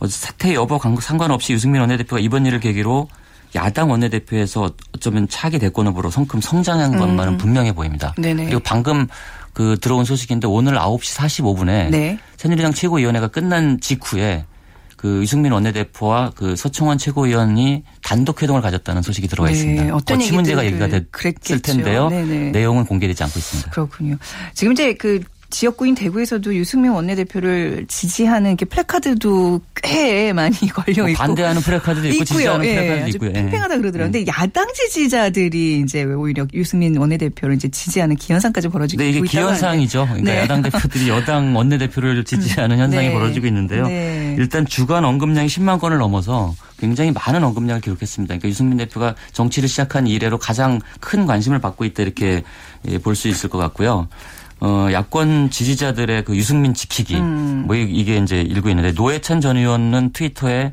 어, 0.00 0.06
사퇴 0.08 0.54
여부 0.54 0.78
관- 0.78 0.96
상관없이 1.00 1.52
유승민 1.52 1.80
원내대표가 1.80 2.20
이번 2.20 2.46
일을 2.46 2.58
계기로 2.60 3.08
야당 3.54 3.90
원내대표에서 3.90 4.70
어쩌면 4.94 5.28
차기 5.28 5.58
대권 5.58 5.86
후보로 5.88 6.10
성큼 6.10 6.40
성장한 6.40 6.96
것만은 6.96 7.36
분명해 7.36 7.72
보입니다. 7.72 8.14
음. 8.18 8.22
네네. 8.22 8.44
그리고 8.46 8.60
방금 8.64 9.06
그 9.52 9.76
들어온 9.80 10.04
소식인데 10.04 10.46
오늘 10.46 10.74
9시 10.74 11.16
45분에 11.18 11.90
네. 11.90 12.18
새누리당 12.36 12.72
최고위원회가 12.72 13.28
끝난 13.28 13.78
직후에 13.80 14.46
그 14.96 15.20
유승민 15.20 15.50
원내대표와 15.50 16.30
그 16.36 16.54
서청원 16.54 16.96
최고위원이 16.96 17.82
단독 18.02 18.40
회동을 18.40 18.62
가졌다는 18.62 19.02
소식이 19.02 19.26
들어와 19.26 19.48
네, 19.48 19.54
있습니다. 19.54 19.96
어떤 19.96 20.18
거치 20.18 20.32
문제가 20.32 20.64
얘기가 20.64 20.86
됐을. 20.86 21.60
텐데요. 21.60 22.08
네네. 22.08 22.52
내용은 22.52 22.84
공개되지 22.84 23.22
않고 23.24 23.36
있습니다. 23.36 23.70
그렇군요. 23.72 24.16
지금 24.54 24.72
이제 24.72 24.94
그 24.94 25.20
지역구인 25.52 25.94
대구에서도 25.94 26.54
유승민 26.56 26.92
원내대표를 26.92 27.84
지지하는 27.86 28.50
이렇게 28.50 28.64
플래카드도 28.64 29.60
꽤 29.74 30.32
많이 30.32 30.56
걸려 30.72 31.02
뭐 31.02 31.10
있고 31.10 31.18
반대하는 31.22 31.60
프레카드도 31.60 32.08
있고 32.08 32.24
지지하는 32.24 32.64
예, 32.64 32.74
프레카드도 32.74 33.04
아주 33.04 33.16
있고요. 33.16 33.30
예. 33.30 33.32
팽팽하다 33.34 33.76
그러더라고요. 33.76 34.12
근데 34.12 34.24
야당 34.26 34.66
지지자들이 34.72 35.80
이제 35.80 36.04
오히려 36.04 36.46
유승민 36.54 36.96
원내대표를 36.96 37.54
이제 37.54 37.68
지지하는 37.68 38.16
기현상까지 38.16 38.68
벌어지고 38.68 39.02
네, 39.02 39.10
이게 39.10 39.20
기현상이죠. 39.20 40.06
그러니까 40.06 40.32
네. 40.32 40.38
야당 40.38 40.62
대표들이 40.62 41.10
여당 41.10 41.54
원내대표를 41.54 42.24
지지하는 42.24 42.78
현상이 42.78 43.08
네. 43.08 43.12
벌어지고 43.12 43.46
있는데요. 43.46 43.86
네. 43.86 44.34
일단 44.38 44.64
주간 44.64 45.04
언급량이 45.04 45.48
10만 45.48 45.78
건을 45.78 45.98
넘어서 45.98 46.54
굉장히 46.78 47.12
많은 47.12 47.44
언급량을 47.44 47.82
기록했습니다. 47.82 48.32
그러니까 48.32 48.48
유승민 48.48 48.78
대표가 48.78 49.14
정치를 49.32 49.68
시작한 49.68 50.06
이래로 50.06 50.38
가장 50.38 50.80
큰 51.00 51.26
관심을 51.26 51.60
받고 51.60 51.84
있다 51.84 52.02
이렇게 52.02 52.42
예, 52.88 52.98
볼수 52.98 53.28
있을 53.28 53.50
것 53.50 53.58
같고요. 53.58 54.08
어, 54.64 54.88
야권 54.92 55.50
지지자들의 55.50 56.24
그 56.24 56.36
유승민 56.36 56.72
지키기 56.72 57.16
음. 57.16 57.64
뭐 57.66 57.74
이- 57.74 57.82
이게 57.90 58.16
이제 58.18 58.40
일고 58.40 58.68
있는데 58.68 58.92
노회찬 58.92 59.40
전 59.40 59.56
의원은 59.56 60.12
트위터에 60.12 60.72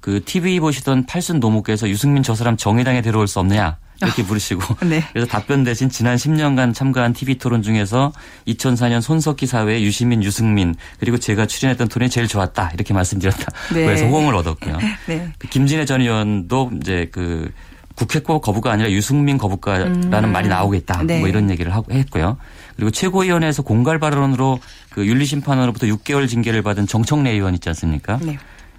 그 0.00 0.22
TV 0.24 0.60
보시던 0.60 1.06
팔순 1.06 1.40
노무께서 1.40 1.88
유승민 1.88 2.22
저 2.22 2.34
사람 2.36 2.56
정의당에 2.56 3.02
데려올 3.02 3.26
수 3.26 3.40
없느냐 3.40 3.78
이렇게 4.02 4.22
부르시고 4.24 4.62
네. 4.86 5.02
그래서 5.12 5.26
답변 5.26 5.64
대신 5.64 5.88
지난 5.88 6.14
10년간 6.16 6.74
참가한 6.74 7.12
TV 7.12 7.36
토론 7.38 7.62
중에서 7.62 8.12
2004년 8.46 9.00
손석희 9.00 9.46
사회 9.46 9.80
유시민 9.82 10.22
유승민 10.22 10.74
그리고 11.00 11.18
제가 11.18 11.46
출연했던 11.46 11.88
토론이 11.88 12.10
제일 12.10 12.28
좋았다 12.28 12.70
이렇게 12.74 12.94
말씀드렸다. 12.94 13.50
네. 13.74 13.84
그래서 13.84 14.06
호응을 14.06 14.34
얻었고요. 14.36 14.78
네. 15.08 15.28
그 15.38 15.48
김진애 15.48 15.86
전 15.86 16.00
의원도 16.02 16.70
이제 16.80 17.08
그 17.10 17.50
국회법 17.96 18.42
거부가 18.42 18.72
아니라 18.72 18.90
유승민 18.90 19.38
거부가라는 19.38 20.30
말이 20.32 20.48
나오고 20.48 20.74
있다. 20.74 21.02
네. 21.04 21.20
뭐 21.20 21.28
이런 21.28 21.48
얘기를 21.48 21.72
하고 21.74 21.92
했고요. 21.92 22.36
그리고 22.76 22.90
최고위원회에서 22.90 23.62
공갈 23.62 23.98
발언으로 23.98 24.60
그 24.90 25.06
윤리심판원으로부터 25.06 25.86
6개월 25.86 26.28
징계를 26.28 26.62
받은 26.62 26.86
정청래 26.86 27.30
의원 27.30 27.54
있지 27.54 27.68
않습니까? 27.68 28.18
네. 28.22 28.38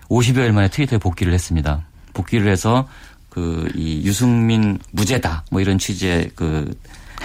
50여일 0.10 0.52
만에 0.52 0.68
트위터에 0.70 1.00
복귀를 1.00 1.34
했습니다. 1.34 1.86
복귀를 2.14 2.48
해서 2.52 2.88
그 3.30 3.70
이 3.76 4.02
유승민 4.06 4.80
무죄다 4.92 5.44
뭐 5.52 5.62
이런 5.62 5.78
취지의 5.78 6.32
그 6.36 6.74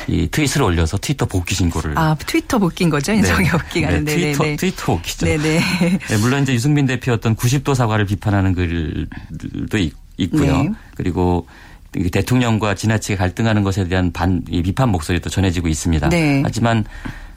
이 0.09 0.29
트윗을 0.31 0.63
올려서 0.63 0.99
트위터 0.99 1.27
복귀 1.27 1.55
신고를 1.55 1.99
아 1.99 2.17
트위터 2.27 2.59
복귀인 2.59 2.91
거죠? 2.91 3.13
네, 3.13 3.21
하는데 3.21 4.05
트위터 4.05 4.45
네, 4.45 4.51
네. 4.51 4.57
트위터 4.57 4.87
복귀죠. 4.87 5.27
네네. 5.27 5.61
네, 6.09 6.17
물론 6.19 6.43
이제 6.43 6.55
유승민 6.55 6.87
대표 6.87 7.13
어떤 7.13 7.37
90도 7.37 7.75
사과를 7.75 8.07
비판하는 8.07 8.55
글도 8.55 9.79
있, 9.79 9.93
있고요. 10.17 10.63
네. 10.63 10.71
그리고 10.97 11.47
이 11.47 11.70
대통령과 12.13 12.75
지나치게 12.75 13.17
갈등하는 13.17 13.63
것에 13.63 13.89
대한 13.89 14.13
반, 14.13 14.43
이 14.49 14.63
비판 14.63 14.89
목소리도 14.91 15.31
전해지고 15.31 15.69
있습니다. 15.69 16.09
네. 16.09 16.43
하지만 16.45 16.85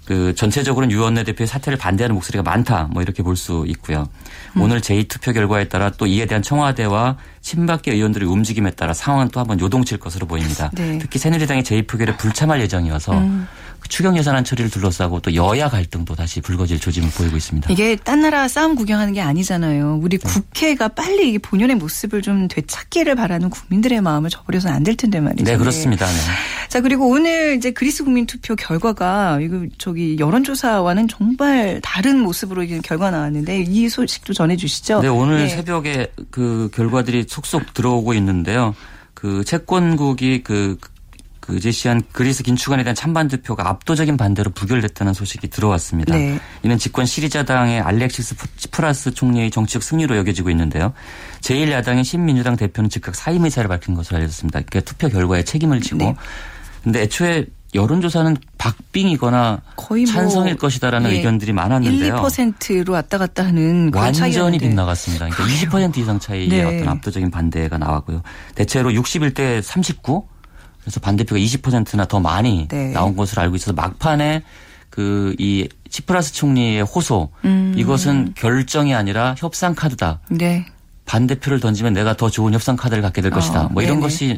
그 0.06 0.36
전체적으로는 0.36 0.94
유 0.94 1.02
원내 1.02 1.24
대표의 1.24 1.48
사퇴를 1.48 1.78
반대하는 1.78 2.14
목소리가 2.16 2.44
많다. 2.44 2.90
뭐 2.92 3.02
이렇게 3.02 3.24
볼 3.24 3.36
수 3.38 3.64
있고요. 3.68 4.10
음. 4.58 4.62
오늘 4.62 4.82
제2 4.82 5.08
투표 5.08 5.32
결과에 5.32 5.70
따라 5.70 5.90
또 5.92 6.06
이에 6.06 6.26
대한 6.26 6.42
청와대와 6.42 7.18
친박계 7.44 7.92
의원들의 7.94 8.28
움직임에 8.28 8.72
따라 8.72 8.94
상황은 8.94 9.28
또 9.30 9.40
한번 9.40 9.60
요동칠 9.60 10.00
것으로 10.00 10.26
보입니다. 10.26 10.72
네. 10.76 10.98
특히 11.00 11.20
새누리당의 11.20 11.64
제2표결에 11.64 12.18
불참할 12.18 12.60
예정이어서 12.62 13.18
음. 13.18 13.48
추경 13.90 14.18
예산안 14.18 14.46
처리를 14.46 14.72
둘러싸고 14.72 15.20
또 15.20 15.36
여야 15.36 15.68
갈등도 15.68 16.16
다시 16.16 16.40
불거질 16.40 16.80
조짐을 16.80 17.10
보이고 17.10 17.36
있습니다. 17.36 17.70
이게 17.70 17.98
딴 17.98 18.22
나라 18.22 18.48
싸움 18.48 18.76
구경하는 18.76 19.12
게 19.12 19.20
아니잖아요. 19.20 20.00
우리 20.02 20.18
네. 20.18 20.30
국회가 20.30 20.88
빨리 20.88 21.34
이 21.34 21.38
본연의 21.38 21.76
모습을 21.76 22.22
좀 22.22 22.48
되찾기를 22.48 23.16
바라는 23.16 23.50
국민들의 23.50 24.00
마음을 24.00 24.30
저버려서는 24.30 24.76
안 24.78 24.84
될 24.84 24.96
텐데 24.96 25.20
말이죠. 25.20 25.44
네, 25.44 25.58
그렇습니다. 25.58 26.06
네. 26.06 26.14
자, 26.70 26.80
그리고 26.80 27.10
오늘 27.10 27.56
이제 27.58 27.72
그리스 27.72 28.04
국민 28.06 28.26
투표 28.26 28.56
결과가 28.56 29.40
이거 29.42 29.66
저기 29.78 30.18
여론조사와는 30.18 31.08
정말 31.10 31.80
다른 31.84 32.20
모습으로 32.20 32.66
결과 32.84 33.12
나왔는데 33.12 33.66
이 33.68 33.90
소식도 33.90 34.34
전해 34.34 34.56
주시죠. 34.56 35.02
네, 35.02 35.10
오늘 35.10 35.40
네. 35.40 35.50
새벽에 35.50 36.08
그 36.32 36.70
결과들이 36.74 37.26
속속 37.34 37.74
들어오고 37.74 38.14
있는데요. 38.14 38.76
그 39.14 39.44
채권국이 39.44 40.44
그 40.44 40.78
그 41.46 41.60
제시한 41.60 42.02
그리스 42.14 42.42
긴축안에 42.42 42.84
대한 42.84 42.96
찬반 42.96 43.28
투표가 43.28 43.68
압도적인 43.68 44.16
반대로 44.16 44.50
부결됐다는 44.52 45.14
소식이 45.14 45.50
들어왔습니다. 45.50 46.16
네. 46.16 46.40
이는 46.64 46.78
집권 46.78 47.06
시리자당의 47.06 47.82
알렉시스 47.82 48.36
치프라스 48.56 49.14
총리의 49.14 49.52
정치적 49.52 49.84
승리로 49.84 50.16
여겨지고 50.16 50.50
있는데요. 50.52 50.94
제1야당의 51.42 52.06
신민주당 52.06 52.56
대표는 52.56 52.90
즉각 52.90 53.16
사임 53.16 53.44
의사를 53.44 53.68
밝힌 53.68 53.94
것으로 53.94 54.18
알려졌습니다. 54.18 54.62
그러니까 54.62 54.80
투표 54.90 55.10
결과에 55.10 55.44
책임을 55.44 55.82
지고. 55.82 55.98
네. 55.98 56.16
근데 56.82 57.02
애초에 57.02 57.46
여론조사는 57.76 58.38
박빙이거나 58.58 59.62
거의 59.76 60.06
뭐 60.06 60.14
찬성일 60.14 60.58
것이다라는 60.58 61.12
예, 61.12 61.16
의견들이 61.18 61.54
많았는데요. 61.54 62.16
1, 62.16 62.22
2%로 62.22 62.94
왔다 62.94 63.18
갔다 63.18 63.46
하는 63.46 63.92
완전히 63.94 64.58
빗나갔습니다. 64.58 65.30
그러니까 65.30 65.44
그래요. 65.44 65.90
20% 65.92 65.98
이상 65.98 66.20
차이의 66.20 66.48
네. 66.50 66.64
어떤 66.64 66.88
압도적인 66.88 67.32
반대가 67.32 67.78
나왔고요. 67.78 68.22
대체로 68.56 68.92
61대 68.92 69.62
39 69.62 70.28
그래서 70.82 71.00
반대표가 71.00 71.40
20%나 71.40 72.06
더 72.06 72.20
많이 72.20 72.68
네. 72.68 72.92
나온 72.92 73.16
것으로 73.16 73.42
알고 73.42 73.56
있어서 73.56 73.74
막판에 73.74 74.44
그 74.90 75.34
이 75.40 75.68
치프라스 75.94 76.34
총리의 76.34 76.82
호소 76.82 77.30
음. 77.46 77.74
이것은 77.78 78.34
결정이 78.36 78.96
아니라 78.96 79.36
협상 79.38 79.76
카드다. 79.76 80.22
네. 80.30 80.66
반대표를 81.06 81.60
던지면 81.60 81.94
내가 81.94 82.18
더 82.18 82.32
좋은 82.32 82.52
협상 82.54 82.76
카드를 82.76 83.04
갖게 83.04 83.22
될 83.22 83.32
어, 83.32 83.36
것이다. 83.36 83.70
뭐 83.72 83.84
이런 83.84 83.98
네네. 83.98 84.02
것이 84.02 84.38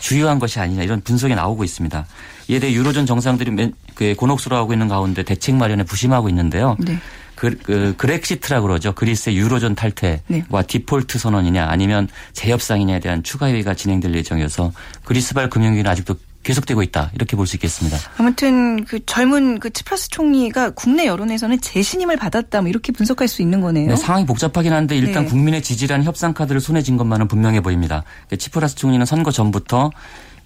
주요한 0.00 0.38
것이 0.38 0.60
아니냐 0.60 0.82
이런 0.82 1.00
분석이 1.00 1.34
나오고 1.34 1.64
있습니다. 1.64 2.06
이에 2.48 2.58
대해 2.58 2.72
유로존 2.72 3.06
정상들이 3.06 3.72
그 3.94 4.14
곤혹스러워 4.16 4.62
하고 4.62 4.72
있는 4.72 4.88
가운데 4.88 5.22
대책 5.22 5.54
마련에 5.56 5.84
부심하고 5.84 6.28
있는데요. 6.28 6.76
네. 6.80 6.98
그, 7.34 7.56
그 7.62 7.94
그렉시트라고 7.96 8.66
그러죠. 8.66 8.92
그리스의 8.92 9.36
유로존 9.36 9.74
탈퇴와 9.74 10.18
네. 10.28 10.44
디폴트 10.66 11.18
선언이냐 11.18 11.66
아니면 11.68 12.08
재협상이냐에 12.32 13.00
대한 13.00 13.22
추가 13.22 13.48
회의가 13.48 13.74
진행될 13.74 14.14
예정이어서 14.14 14.72
그리스발 15.04 15.50
금융위기는 15.50 15.90
아직도 15.90 16.14
계속되고 16.44 16.82
있다 16.82 17.10
이렇게 17.14 17.36
볼 17.36 17.46
수 17.46 17.56
있겠습니다. 17.56 17.98
아무튼 18.16 18.84
그 18.84 19.04
젊은 19.04 19.58
그 19.58 19.70
치프라스 19.70 20.10
총리가 20.10 20.70
국내 20.70 21.06
여론에서는 21.06 21.60
재신임을 21.60 22.16
받았다 22.16 22.60
뭐 22.60 22.68
이렇게 22.68 22.92
분석할 22.92 23.26
수 23.28 23.42
있는 23.42 23.60
거네요. 23.60 23.88
네, 23.88 23.96
상황이 23.96 24.24
복잡하긴 24.24 24.72
한데 24.72 24.96
일단 24.96 25.24
네. 25.24 25.30
국민의 25.30 25.62
지지라는 25.62 26.04
협상 26.04 26.32
카드를 26.32 26.60
손에 26.60 26.82
쥔 26.82 26.96
것만은 26.96 27.26
분명해 27.28 27.60
보입니다. 27.62 28.04
치프라스 28.38 28.76
총리는 28.76 29.04
선거 29.04 29.30
전부터 29.30 29.90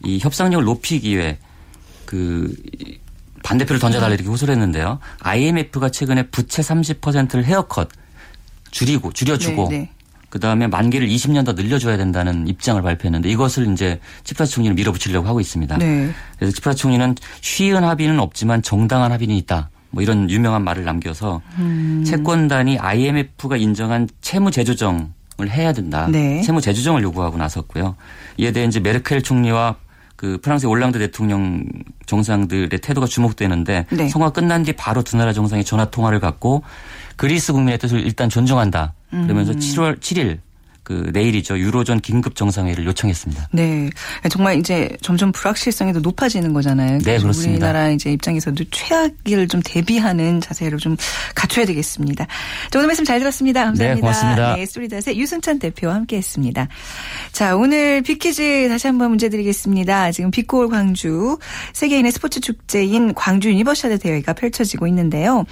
이 0.04 0.18
협상력을 0.20 0.64
높이기 0.64 1.16
위해 1.16 1.38
그 2.06 2.54
반대표를 3.42 3.78
던져달라 3.80 4.14
이렇게 4.14 4.28
호소를 4.28 4.54
했는데요. 4.54 4.98
IMF가 5.20 5.90
최근에 5.90 6.28
부채 6.28 6.62
30%를 6.62 7.44
헤어컷 7.44 7.88
줄이고 8.70 9.12
줄여주고 9.12 9.68
네, 9.70 9.78
네. 9.78 9.90
그 10.28 10.38
다음에 10.38 10.66
만기를 10.66 11.08
20년 11.08 11.44
더 11.44 11.52
늘려줘야 11.52 11.96
된다는 11.96 12.46
입장을 12.48 12.80
발표했는데 12.82 13.28
이것을 13.30 13.72
이제 13.72 13.98
치프라스 14.24 14.52
총리는 14.52 14.76
밀어붙이려고 14.76 15.26
하고 15.26 15.40
있습니다. 15.40 15.78
네. 15.78 16.10
그래서 16.38 16.54
치프라스 16.54 16.78
총리는 16.78 17.14
쉬운 17.40 17.84
합의는 17.84 18.20
없지만 18.20 18.62
정당한 18.62 19.12
합의는 19.12 19.34
있다. 19.36 19.70
뭐 19.90 20.02
이런 20.02 20.28
유명한 20.28 20.64
말을 20.64 20.84
남겨서 20.84 21.40
음. 21.58 22.04
채권단이 22.06 22.78
IMF가 22.78 23.56
인정한 23.56 24.06
채무 24.20 24.50
재조정을 24.50 25.08
해야 25.48 25.72
된다. 25.72 26.08
네. 26.10 26.42
채무 26.42 26.60
재조정을 26.60 27.02
요구하고 27.02 27.38
나섰고요. 27.38 27.96
이에 28.36 28.52
대해 28.52 28.66
이제 28.66 28.80
메르켈 28.80 29.22
총리와 29.22 29.76
그 30.18 30.38
프랑스의 30.42 30.68
올랑드 30.68 30.98
대통령 30.98 31.64
정상들의 32.06 32.80
태도가 32.80 33.06
주목되는데 33.06 33.86
네. 33.88 34.08
성화 34.08 34.30
끝난 34.30 34.64
뒤 34.64 34.72
바로 34.72 35.02
두 35.02 35.16
나라 35.16 35.32
정상이 35.32 35.64
전화 35.64 35.86
통화를 35.86 36.18
갖고 36.18 36.64
그리스 37.18 37.52
국민의 37.52 37.78
뜻을 37.78 38.00
일단 38.00 38.30
존중한다. 38.30 38.94
그러면서 39.10 39.52
음. 39.52 39.58
7월 39.58 39.98
7일 39.98 40.38
그 40.88 41.10
내일이죠. 41.12 41.58
유로존 41.58 42.00
긴급 42.00 42.34
정상회의를 42.34 42.86
요청했습니다. 42.86 43.50
네. 43.52 43.90
정말 44.30 44.58
이제 44.58 44.88
점점 45.02 45.32
불확실성이 45.32 45.92
더 45.92 46.00
높아지는 46.00 46.54
거잖아요. 46.54 47.00
네, 47.00 47.18
그렇습니다. 47.18 47.66
우리나라 47.66 47.90
이제 47.90 48.10
입장에서도 48.10 48.64
최악을 48.70 49.48
좀 49.48 49.60
대비하는 49.62 50.40
자세를 50.40 50.78
좀 50.78 50.96
갖춰야 51.34 51.66
되겠습니다. 51.66 52.26
자, 52.70 52.78
오늘 52.78 52.86
말씀 52.86 53.04
잘 53.04 53.18
들었습니다. 53.18 53.66
감사합니다. 53.66 53.94
네, 53.96 54.00
고맙습니다. 54.00 54.56
네, 54.56 54.64
소리닷의 54.64 55.18
유승찬 55.18 55.58
대표와 55.58 55.94
함께 55.94 56.16
했습니다. 56.16 56.68
자, 57.32 57.54
오늘 57.54 58.00
빅퀴즈 58.00 58.68
다시 58.70 58.86
한번 58.86 59.10
문제 59.10 59.28
드리겠습니다. 59.28 60.12
지금 60.12 60.30
빛고을 60.30 60.70
광주 60.70 61.36
세계인의 61.74 62.12
스포츠 62.12 62.40
축제인 62.40 63.12
광주 63.12 63.50
유니버시아드 63.50 63.98
대회가 63.98 64.32
펼쳐지고 64.32 64.86
있는데요. 64.86 65.44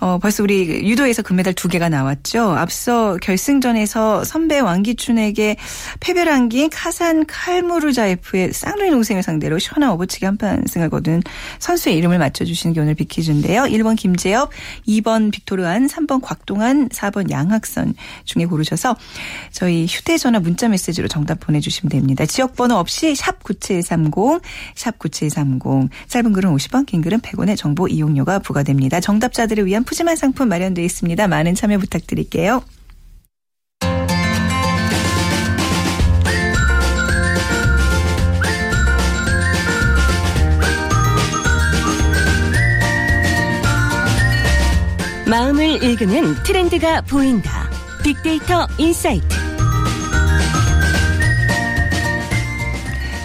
어, 0.00 0.18
벌써 0.18 0.42
우리 0.42 0.88
유도에서 0.88 1.22
금메달 1.22 1.52
두 1.52 1.68
개가 1.68 1.90
나왔죠. 1.90 2.52
앞서 2.52 3.18
결승전에서 3.20 4.24
선배 4.24 4.58
왕기춘에게 4.58 5.56
패배를 6.00 6.32
안긴 6.32 6.70
카산 6.70 7.26
칼무르자이프의 7.26 8.54
쌍둥이 8.54 8.90
동생을 8.90 9.22
상대로 9.22 9.58
시원한 9.58 9.90
업어치기 9.90 10.24
한판 10.24 10.64
승을 10.66 10.88
거둔 10.88 11.22
선수의 11.58 11.96
이름을 11.98 12.18
맞춰주시는 12.18 12.72
게 12.72 12.80
오늘 12.80 12.94
빅퀴즈인데요. 12.94 13.64
1번 13.64 13.96
김재엽, 13.96 14.50
2번 14.88 15.30
빅토르안, 15.30 15.86
3번 15.86 16.22
곽동한, 16.22 16.88
4번 16.88 17.30
양학선 17.30 17.94
중에 18.24 18.46
고르셔서 18.46 18.96
저희 19.52 19.84
휴대전화 19.86 20.40
문자 20.40 20.68
메시지로 20.68 21.08
정답 21.08 21.40
보내주시면 21.40 21.90
됩니다. 21.90 22.24
지역번호 22.24 22.76
없이 22.76 23.14
샵 23.14 23.42
9730, 23.42 24.40
샵 24.74 24.98
9730. 24.98 25.90
짧은 26.08 26.32
글은 26.32 26.54
50원, 26.54 26.86
긴 26.86 27.02
글은 27.02 27.20
100원의 27.20 27.56
정보 27.58 27.86
이용료가 27.86 28.38
부과됩니다. 28.38 29.00
정답자들을 29.00 29.66
위한 29.66 29.84
푸짐한 29.90 30.14
상품 30.14 30.48
마련되어 30.48 30.84
있습니다. 30.84 31.26
많은 31.26 31.56
참여 31.56 31.78
부탁드릴게요. 31.78 32.62
마음을 45.28 45.82
읽는 45.82 46.42
트렌드가 46.44 47.00
보인다. 47.02 47.68
빅데이터 48.04 48.68
인사이트. 48.78 49.39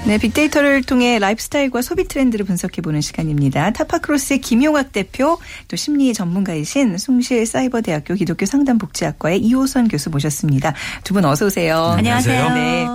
네, 0.07 0.19
빅데이터를 0.19 0.83
통해 0.83 1.17
라이프스타일과 1.17 1.81
소비 1.81 2.07
트렌드를 2.07 2.45
분석해보는 2.45 3.01
시간입니다. 3.01 3.71
타파크로스의 3.71 4.39
김용학 4.39 4.91
대표, 4.91 5.39
또 5.67 5.75
심리 5.75 6.13
전문가이신 6.13 6.99
숭실 6.99 7.47
사이버대학교 7.47 8.13
기독교 8.13 8.45
상담복지학과의 8.45 9.39
이호선 9.39 9.87
교수 9.87 10.11
모셨습니다. 10.11 10.73
두 11.03 11.15
분 11.15 11.25
어서 11.25 11.47
오세요. 11.47 11.95
안녕하세요. 11.97 12.49
네. 12.53 12.85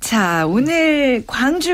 자, 0.00 0.44
오늘 0.48 1.22
광주 1.28 1.70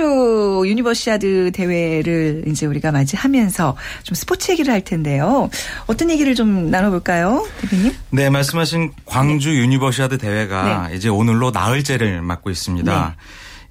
유니버시아드 0.67 1.53
대회를 1.55 2.45
이제 2.49 2.67
우리가 2.67 2.93
맞이하면서 2.93 3.75
좀 4.03 4.15
스포츠 4.15 4.53
얘기를 4.53 4.71
할 4.71 4.83
텐데요. 4.83 5.49
어떤 5.87 6.11
얘기를 6.11 6.35
좀 6.35 6.71
나눠볼까요, 6.71 7.49
대표님? 7.63 7.95
네, 8.11 8.29
말씀하신 8.29 8.93
광주 9.07 9.49
네. 9.49 9.57
유니버시아드 9.61 10.19
대회가 10.19 10.89
네. 10.91 10.97
이제 10.97 11.09
오늘로 11.09 11.53
나흘째를 11.53 12.21
맞고 12.21 12.51
있습니다. 12.51 13.15
네. 13.17 13.23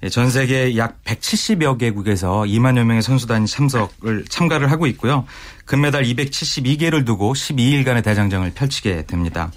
예, 0.02 0.08
전 0.08 0.30
세계 0.30 0.76
약 0.76 1.02
170여 1.04 1.78
개국에서 1.78 2.42
2만여 2.42 2.84
명의 2.84 3.02
선수단이 3.02 3.46
참석을 3.46 4.26
참가를 4.28 4.70
하고 4.70 4.86
있고요. 4.86 5.24
금메달 5.64 6.04
272개를 6.04 7.04
두고 7.04 7.32
12일간의 7.34 8.04
대장정을 8.04 8.52
펼치게 8.54 9.06
됩니다. 9.06 9.50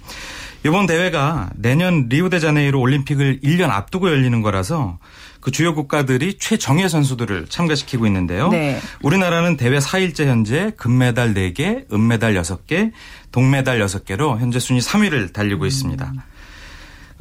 이번 0.64 0.86
대회가 0.86 1.50
내년 1.56 2.08
리우데자네이루 2.10 2.80
올림픽을 2.80 3.40
1년 3.42 3.70
앞두고 3.70 4.10
열리는 4.10 4.42
거라서 4.42 5.00
그 5.40 5.50
주요 5.50 5.74
국가들이 5.74 6.38
최정예 6.38 6.88
선수들을 6.88 7.48
참가시키고 7.48 8.06
있는데요. 8.06 8.50
네. 8.50 8.80
우리나라는 9.02 9.58
대회 9.58 9.80
4일째 9.80 10.26
현재 10.26 10.72
금메달 10.78 11.34
4개, 11.34 11.92
은메달 11.92 12.36
6개, 12.36 12.92
동메달 13.32 13.80
6개로 13.80 14.38
현재 14.38 14.60
순위 14.60 14.80
3위를 14.82 15.34
달리고 15.34 15.64
음. 15.64 15.68
있습니다. 15.68 16.14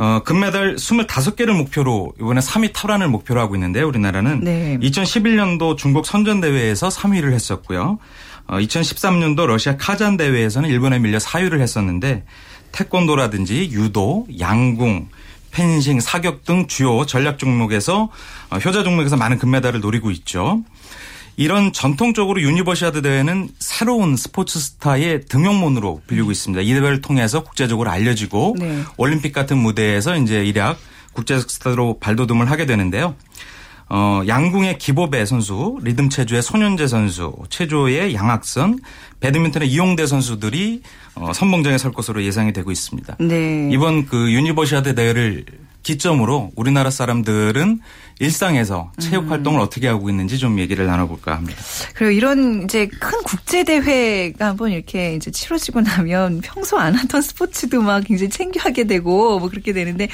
어, 0.00 0.23
금메달 0.25 0.76
25개를 0.76 1.54
목표로 1.54 2.14
이번에 2.19 2.40
3위 2.40 2.73
탈환을 2.73 3.09
목표로 3.09 3.38
하고 3.38 3.54
있는데 3.54 3.83
우리나라는 3.83 4.40
네. 4.42 4.78
2011년도 4.80 5.76
중국 5.76 6.07
선전 6.07 6.40
대회에서 6.40 6.88
3위를 6.88 7.33
했었고요. 7.33 7.99
어, 8.47 8.57
2013년도 8.57 9.45
러시아 9.45 9.76
카잔 9.76 10.16
대회에서는 10.16 10.71
일본에 10.71 10.99
밀려 10.99 11.19
사유를 11.19 11.61
했었는데 11.61 12.25
태권도라든지 12.73 13.69
유도, 13.73 14.26
양궁, 14.38 15.09
펜싱, 15.50 16.00
사격 16.00 16.47
등 16.47 16.66
주요 16.66 17.04
전략 17.04 17.38
종목에서 17.38 18.09
어, 18.49 18.57
효자 18.57 18.83
종목에서 18.83 19.19
많은 19.19 19.37
금메달을 19.37 19.80
노리고 19.80 20.11
있죠. 20.12 20.62
이런 21.40 21.73
전통적으로 21.73 22.42
유니버시아드 22.42 23.00
대회는 23.00 23.49
새로운 23.59 24.14
스포츠 24.14 24.61
스타의 24.61 25.23
등용문으로 25.23 26.02
불리고 26.06 26.30
있습니다. 26.30 26.61
이 26.61 26.66
대회를 26.66 27.00
통해서 27.00 27.42
국제적으로 27.42 27.88
알려지고 27.88 28.56
네. 28.59 28.82
올림픽 28.99 29.32
같은 29.32 29.56
무대에서 29.56 30.18
이제 30.18 30.44
일약 30.44 30.78
국제적 31.14 31.50
스타로 31.50 31.99
발돋움을 31.99 32.50
하게 32.50 32.66
되는데요. 32.66 33.14
어, 33.88 34.20
양궁의 34.28 34.76
기보배 34.76 35.25
선수, 35.25 35.78
리듬 35.82 36.11
체조의 36.11 36.42
손연재 36.42 36.87
선수, 36.87 37.32
체조의 37.49 38.14
양학선, 38.14 38.78
배드민턴의 39.20 39.70
이용대 39.70 40.06
선수들이 40.06 40.82
어, 41.14 41.32
선봉장에 41.32 41.78
설 41.78 41.92
것으로 41.92 42.23
예상이 42.23 42.52
되고 42.52 42.70
있습니다. 42.70 43.16
네. 43.18 43.70
이번 43.73 44.04
그 44.04 44.30
유니버시아드 44.30 44.94
대회를 44.94 45.47
기점으로 45.82 46.50
우리나라 46.56 46.90
사람들은 46.90 47.80
일상에서 48.18 48.92
체육 48.99 49.25
음. 49.25 49.30
활동을 49.30 49.60
어떻게 49.60 49.88
하고 49.88 50.10
있는지 50.10 50.38
좀 50.38 50.58
얘기를 50.58 50.87
나눠볼까 50.87 51.34
합니다. 51.34 51.62
그리고 51.94 52.12
이런 52.12 52.64
이제 52.64 52.87
큰 52.87 53.18
국제 53.25 53.64
대회가 53.64 54.49
한번 54.49 54.72
이렇게 54.72 55.14
이제 55.14 55.30
치러지고 55.30 55.80
나면 55.80 56.42
평소 56.42 56.78
안 56.78 56.94
하던 56.94 57.22
스포츠도 57.22 57.80
막 57.80 58.04
굉장히 58.04 58.28
챙겨 58.28 58.60
하게 58.60 58.84
되고 58.84 59.38
뭐 59.38 59.49
그렇게 59.49 59.72
되는데 59.72 60.08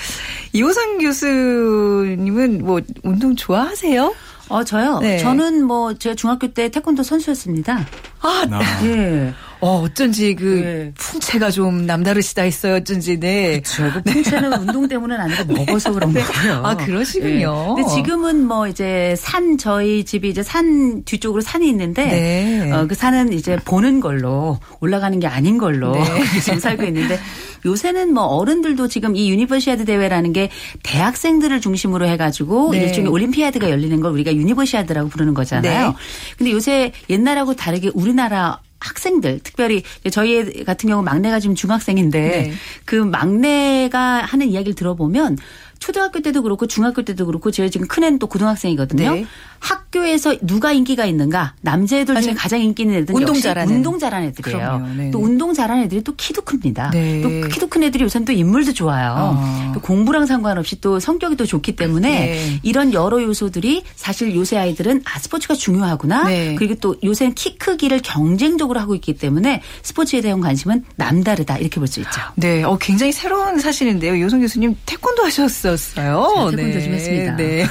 이호선 0.53 0.99
교수님은 0.99 2.65
뭐 2.65 2.81
운동 3.03 3.35
좋아하세요? 3.35 4.15
어, 4.49 4.63
저요? 4.63 5.01
네. 5.01 5.19
저는 5.19 5.65
뭐, 5.65 5.95
제가 5.95 6.15
중학교 6.15 6.47
때 6.47 6.69
태권도 6.69 7.03
선수였습니다. 7.03 7.85
아, 8.21 8.45
예. 8.85 9.35
어, 9.61 9.83
어쩐지 9.83 10.35
그 10.35 10.45
네. 10.45 10.93
풍채가 10.97 11.51
좀 11.51 11.87
남다르시다 11.87 12.43
했어요. 12.43 12.77
어쩐지 12.77 13.19
네. 13.19 13.63
저 13.65 13.91
풍채는 14.03 14.53
운동 14.53 14.87
때문은 14.89 15.19
아니고 15.19 15.53
먹어서 15.53 15.93
그런 15.93 16.13
거고요. 16.13 16.63
아, 16.65 16.77
그러시군요. 16.77 17.77
예. 17.79 17.83
근데 17.83 17.95
지금은 17.95 18.45
뭐 18.45 18.69
이제 18.69 19.15
산 19.19 19.57
저희 19.57 20.05
집이 20.05 20.29
이제 20.29 20.43
산 20.43 21.03
뒤쪽으로 21.05 21.41
산이 21.41 21.69
있는데 21.69 22.05
네. 22.05 22.73
어, 22.73 22.87
그 22.87 22.95
산은 22.95 23.33
이제 23.33 23.57
보는 23.65 24.01
걸로 24.01 24.59
올라가는 24.81 25.19
게 25.19 25.27
아닌 25.27 25.59
걸로 25.59 25.93
네. 25.93 26.05
지금 26.43 26.59
살고 26.59 26.85
있는데 26.85 27.19
요새는 27.65 28.13
뭐 28.13 28.25
어른들도 28.25 28.89
지금 28.89 29.17
이 29.17 29.31
유니버시아드 29.31 29.85
대회라는 29.87 30.33
게 30.33 30.51
대학생들을 30.83 31.61
중심으로 31.61 32.07
해가지고 32.07 32.73
네. 32.73 32.85
일종의 32.85 33.11
올림피아드가 33.11 33.71
열리는 33.71 34.01
걸 34.01 34.13
우리가 34.13 34.35
유니버시아드라고 34.35 35.09
부르는 35.09 35.35
거잖아요. 35.35 35.89
네. 35.89 35.95
근데 36.37 36.53
요새 36.53 36.93
옛날하고 37.09 37.55
다르게 37.55 37.91
우리나라 37.95 38.61
학생들 38.87 39.41
특별히 39.43 39.83
저희 40.11 40.39
애 40.39 40.65
같은 40.65 40.89
경우 40.89 41.03
막내가 41.03 41.41
지금 41.41 41.55
중학생인데 41.55 42.21
네. 42.21 42.53
그 42.85 42.95
막내가 42.95 44.23
하는 44.23 44.49
이야기를 44.49 44.75
들어보면 44.75 45.39
초등학교 45.79 46.21
때도 46.21 46.43
그렇고 46.43 46.67
중학교 46.67 47.03
때도 47.03 47.27
그렇고 47.27 47.51
제가 47.51 47.69
지금 47.69 47.87
큰애는 47.87 48.19
또 48.19 48.27
고등학생이거든요. 48.27 49.15
네. 49.15 49.27
학교에서 49.59 50.37
누가 50.43 50.73
인기가 50.73 51.07
있는가 51.07 51.55
남자애들 51.63 52.15
중에 52.17 52.27
맞아요. 52.27 52.37
가장 52.39 52.61
인기 52.61 52.83
있는 52.83 52.97
애들은 52.99 53.17
운동 53.19 53.41
잘하는. 53.41 53.75
운동 53.75 53.99
잘하는 53.99 54.29
애들이에요. 54.29 54.87
네. 54.97 55.11
또 55.11 55.19
운동 55.19 55.55
잘하는 55.55 55.85
애들이 55.85 56.03
또 56.05 56.15
키도 56.15 56.43
큽니다. 56.43 56.91
네. 56.93 57.23
또 57.23 57.49
키도 57.49 57.67
큰 57.69 57.83
애들이 57.83 58.05
요새는 58.05 58.25
또 58.27 58.33
인물도 58.33 58.73
좋아요. 58.75 59.15
아. 59.39 59.73
또 59.75 59.81
공부랑 59.81 60.27
상관없이 60.27 60.81
또 60.81 61.01
성격이 61.01 61.37
또 61.37 61.47
좋기 61.47 61.75
때문에 61.77 62.09
네. 62.27 62.61
이런 62.63 62.93
여러 62.93 63.23
요소들이 63.23 63.83
사실 63.97 64.35
요새 64.35 64.57
아이들은 64.59 65.03
아 65.05 65.19
스포츠가 65.19 65.55
중요하구나. 65.55 66.25
네. 66.25 66.55
그리고 66.57 66.75
또 66.77 66.97
요새는 67.03 67.35
키 67.35 67.57
크기를 67.59 68.01
경쟁적으로 68.03 68.79
하고 68.81 68.95
있기 68.95 69.15
때문에 69.15 69.63
스포츠에 69.83 70.21
대한 70.21 70.41
관심은 70.41 70.85
남다르다 70.97 71.59
이렇게 71.59 71.81
볼 71.81 71.87
수 71.87 72.01
있죠. 72.01 72.21
네, 72.35 72.65
어, 72.65 72.77
굉장히 72.81 73.13
새로운 73.13 73.61
사실인데요. 73.61 74.17
이호선 74.17 74.41
교수님 74.41 74.77
태권도 74.87 75.23
하셨 75.25 75.49
었어요. 75.73 76.49
저 76.51 76.57
태권도 76.57 76.81
좀 76.81 76.93
했습니다. 76.93 77.37
네. 77.37 77.67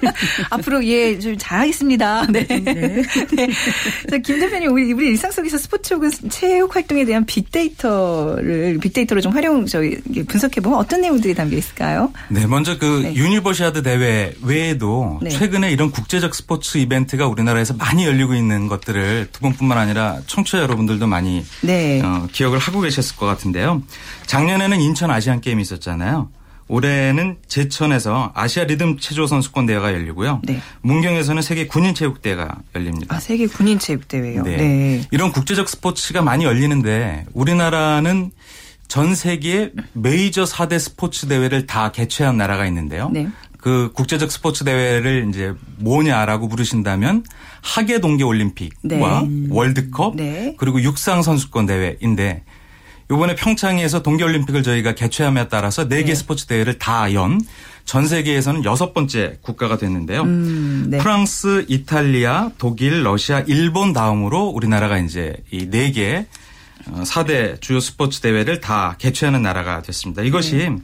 앞으로 0.50 0.84
예, 0.84 1.18
좀 1.18 1.36
잘하겠습니다. 1.38 2.26
네. 2.26 2.46
네. 2.62 3.02
자, 4.10 4.18
김 4.18 4.40
대표님, 4.40 4.72
우리, 4.72 4.92
우리 4.92 5.08
일상 5.08 5.30
속에서 5.30 5.58
스포츠 5.58 5.94
혹은 5.94 6.10
체육 6.28 6.74
활동에 6.74 7.04
대한 7.04 7.24
빅데이터를, 7.24 8.78
빅데이터로 8.80 9.20
좀 9.20 9.32
활용, 9.32 9.66
저희 9.66 10.00
분석해보면 10.28 10.78
어떤 10.78 11.00
내용들이 11.00 11.34
담겨 11.34 11.56
있을까요? 11.56 12.12
네, 12.28 12.46
먼저 12.46 12.78
그 12.78 13.00
네. 13.02 13.14
유니버시아드 13.14 13.82
대회 13.82 14.32
외에도 14.42 15.18
네. 15.22 15.30
최근에 15.30 15.70
이런 15.70 15.90
국제적 15.90 16.34
스포츠 16.34 16.78
이벤트가 16.78 17.26
우리나라에서 17.26 17.74
많이 17.74 18.06
열리고 18.06 18.34
있는 18.34 18.68
것들을 18.68 19.28
두 19.32 19.40
분뿐만 19.40 19.78
아니라 19.78 20.20
청취자 20.26 20.58
여러분들도 20.58 21.06
많이 21.06 21.44
네. 21.62 22.00
어, 22.02 22.26
기억을 22.32 22.58
하고 22.58 22.80
계셨을 22.80 23.16
것 23.16 23.26
같은데요. 23.26 23.82
작년에는 24.26 24.80
인천 24.80 25.10
아시안 25.10 25.40
게임이 25.40 25.62
있었잖아요. 25.62 26.28
올해는 26.70 27.38
제천에서 27.48 28.30
아시아 28.34 28.64
리듬 28.64 28.96
체조 28.98 29.26
선수권 29.26 29.66
대회가 29.66 29.92
열리고요. 29.92 30.40
네. 30.44 30.60
문경에서는 30.82 31.42
세계 31.42 31.66
군인 31.66 31.94
체육 31.94 32.22
대회가 32.22 32.58
열립니다. 32.76 33.16
아, 33.16 33.18
세계 33.18 33.48
군인 33.48 33.80
체육 33.80 34.06
대회요. 34.06 34.44
네. 34.44 35.02
이런 35.10 35.32
국제적 35.32 35.68
스포츠가 35.68 36.22
많이 36.22 36.44
열리는데 36.44 37.26
우리나라는 37.32 38.30
전 38.86 39.16
세계의 39.16 39.72
메이저 39.94 40.44
4대 40.44 40.78
스포츠 40.78 41.26
대회를 41.26 41.66
다 41.66 41.90
개최한 41.90 42.36
나라가 42.36 42.66
있는데요. 42.66 43.10
네. 43.12 43.28
그 43.58 43.90
국제적 43.92 44.30
스포츠 44.30 44.64
대회를 44.64 45.28
이제 45.28 45.52
뭐냐라고 45.78 46.48
부르신다면 46.48 47.24
하계 47.62 48.00
동계 48.00 48.22
올림픽과 48.24 49.26
월드컵 49.50 50.16
네. 50.16 50.54
그리고 50.56 50.80
육상 50.82 51.22
선수권 51.22 51.66
대회인데 51.66 52.44
이번에 53.10 53.34
평창에서 53.34 54.02
동계 54.02 54.24
올림픽을 54.24 54.62
저희가 54.62 54.94
개최함에 54.94 55.48
따라서 55.48 55.84
네개 55.84 56.14
스포츠 56.14 56.46
대회를 56.46 56.78
다 56.78 57.10
연 57.12 57.40
전 57.84 58.06
세계에서는 58.06 58.64
여섯 58.64 58.94
번째 58.94 59.38
국가가 59.42 59.76
됐는데요. 59.76 60.22
음, 60.22 60.86
네. 60.90 60.98
프랑스, 60.98 61.64
이탈리아, 61.66 62.50
독일, 62.56 63.02
러시아, 63.02 63.40
일본 63.48 63.92
다음으로 63.92 64.44
우리나라가 64.44 64.98
이제 64.98 65.34
이네개 65.50 66.24
4대 66.86 67.60
주요 67.60 67.80
스포츠 67.80 68.20
대회를 68.20 68.60
다 68.60 68.94
개최하는 68.98 69.42
나라가 69.42 69.82
됐습니다. 69.82 70.22
이것이 70.22 70.56
네. 70.56 70.76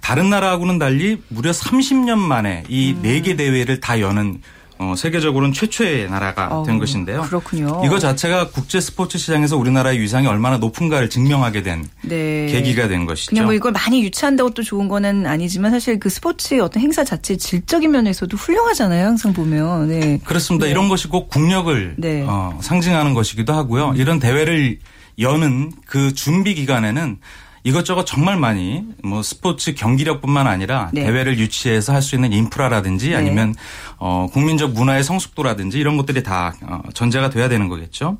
다른 0.00 0.30
나라하고는 0.30 0.78
달리 0.78 1.20
무려 1.28 1.50
30년 1.50 2.16
만에 2.16 2.64
이 2.68 2.92
음. 2.92 3.02
네개 3.02 3.36
대회를 3.36 3.80
다 3.80 4.00
여는 4.00 4.40
어, 4.82 4.94
세계적으로는 4.96 5.52
최초의 5.52 6.08
나라가 6.08 6.48
어우, 6.48 6.64
된 6.64 6.78
것인데요. 6.78 7.20
그렇군요. 7.20 7.82
이거 7.84 7.98
자체가 7.98 8.48
국제 8.48 8.80
스포츠 8.80 9.18
시장에서 9.18 9.58
우리나라의 9.58 10.00
위상이 10.00 10.26
얼마나 10.26 10.56
높은가를 10.56 11.10
증명하게 11.10 11.62
된 11.62 11.86
네. 12.00 12.46
계기가 12.46 12.88
된 12.88 13.04
것이죠. 13.04 13.28
그냥 13.28 13.44
뭐 13.44 13.52
이걸 13.52 13.72
많이 13.72 14.02
유치한다고 14.02 14.54
또 14.54 14.62
좋은 14.62 14.88
거는 14.88 15.26
아니지만 15.26 15.70
사실 15.70 16.00
그 16.00 16.08
스포츠의 16.08 16.60
어떤 16.60 16.82
행사 16.82 17.04
자체 17.04 17.36
질적인 17.36 17.90
면에서도 17.90 18.34
훌륭하잖아요. 18.34 19.04
항상 19.06 19.34
보면. 19.34 19.88
네. 19.88 20.18
그렇습니다. 20.24 20.66
이런 20.66 20.88
것이 20.88 21.08
꼭 21.08 21.28
국력을 21.28 21.94
네. 21.98 22.24
어, 22.26 22.58
상징하는 22.62 23.12
것이기도 23.12 23.52
하고요. 23.52 23.92
이런 23.96 24.18
대회를 24.18 24.78
여는 25.18 25.72
그 25.84 26.14
준비 26.14 26.54
기간에는 26.54 27.18
이것저것 27.62 28.04
정말 28.04 28.36
많이 28.38 28.84
뭐 29.02 29.22
스포츠 29.22 29.74
경기력뿐만 29.74 30.46
아니라 30.46 30.90
네. 30.92 31.04
대회를 31.04 31.38
유치해서 31.38 31.92
할 31.92 32.00
수 32.02 32.14
있는 32.14 32.32
인프라라든지 32.32 33.10
네. 33.10 33.16
아니면 33.16 33.54
어 33.98 34.26
국민적 34.32 34.72
문화의 34.72 35.04
성숙도라든지 35.04 35.78
이런 35.78 35.96
것들이 35.98 36.22
다 36.22 36.54
어, 36.62 36.80
전제가 36.94 37.28
돼야 37.30 37.48
되는 37.48 37.68
거겠죠. 37.68 38.16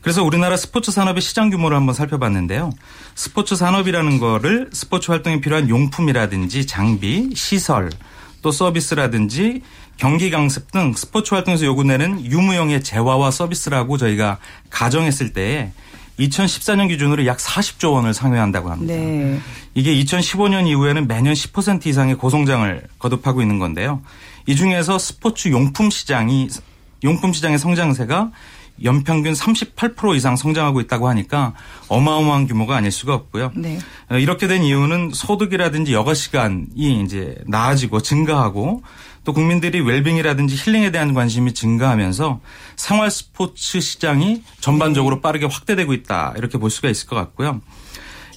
그래서 0.00 0.24
우리나라 0.24 0.56
스포츠 0.56 0.90
산업의 0.90 1.20
시장 1.20 1.50
규모를 1.50 1.76
한번 1.76 1.94
살펴봤는데요. 1.94 2.70
스포츠 3.14 3.54
산업이라는 3.54 4.18
거를 4.18 4.70
스포츠 4.72 5.10
활동에 5.10 5.42
필요한 5.42 5.68
용품이라든지 5.68 6.66
장비, 6.66 7.30
시설, 7.34 7.90
또 8.40 8.50
서비스라든지 8.50 9.60
경기 9.98 10.30
강습 10.30 10.72
등 10.72 10.94
스포츠 10.94 11.34
활동에서 11.34 11.66
요구되는 11.66 12.24
유무형의 12.24 12.82
재화와 12.82 13.30
서비스라고 13.30 13.98
저희가 13.98 14.38
가정했을 14.70 15.34
때에 15.34 15.72
2014년 16.20 16.88
기준으로 16.88 17.26
약 17.26 17.38
40조 17.38 17.92
원을 17.94 18.14
상회한다고 18.14 18.70
합니다. 18.70 18.94
네. 18.94 19.40
이게 19.74 19.94
2015년 19.94 20.66
이후에는 20.66 21.06
매년 21.06 21.34
10% 21.34 21.86
이상의 21.86 22.16
고성장을 22.16 22.82
거듭하고 22.98 23.42
있는 23.42 23.58
건데요. 23.58 24.02
이 24.46 24.56
중에서 24.56 24.98
스포츠 24.98 25.48
용품 25.48 25.90
시장이 25.90 26.48
용품 27.04 27.32
시장의 27.32 27.58
성장세가 27.58 28.30
연평균 28.82 29.32
38% 29.32 30.16
이상 30.16 30.36
성장하고 30.36 30.80
있다고 30.80 31.08
하니까 31.08 31.54
어마어마한 31.88 32.46
규모가 32.46 32.76
아닐 32.76 32.90
수가 32.90 33.14
없고요. 33.14 33.52
네. 33.54 33.78
어, 34.10 34.16
이렇게 34.16 34.46
된 34.46 34.62
이유는 34.62 35.10
소득이라든지 35.12 35.92
여가 35.92 36.14
시간이 36.14 37.02
이제 37.04 37.36
나아지고 37.46 38.00
증가하고 38.00 38.82
또 39.24 39.32
국민들이 39.32 39.80
웰빙이라든지 39.80 40.56
힐링에 40.56 40.90
대한 40.90 41.14
관심이 41.14 41.52
증가하면서 41.52 42.40
생활 42.76 43.10
스포츠 43.10 43.80
시장이 43.80 44.42
전반적으로 44.60 45.20
빠르게 45.20 45.46
확대되고 45.46 45.92
있다 45.92 46.34
이렇게 46.36 46.58
볼 46.58 46.70
수가 46.70 46.88
있을 46.88 47.06
것 47.06 47.16
같고요. 47.16 47.60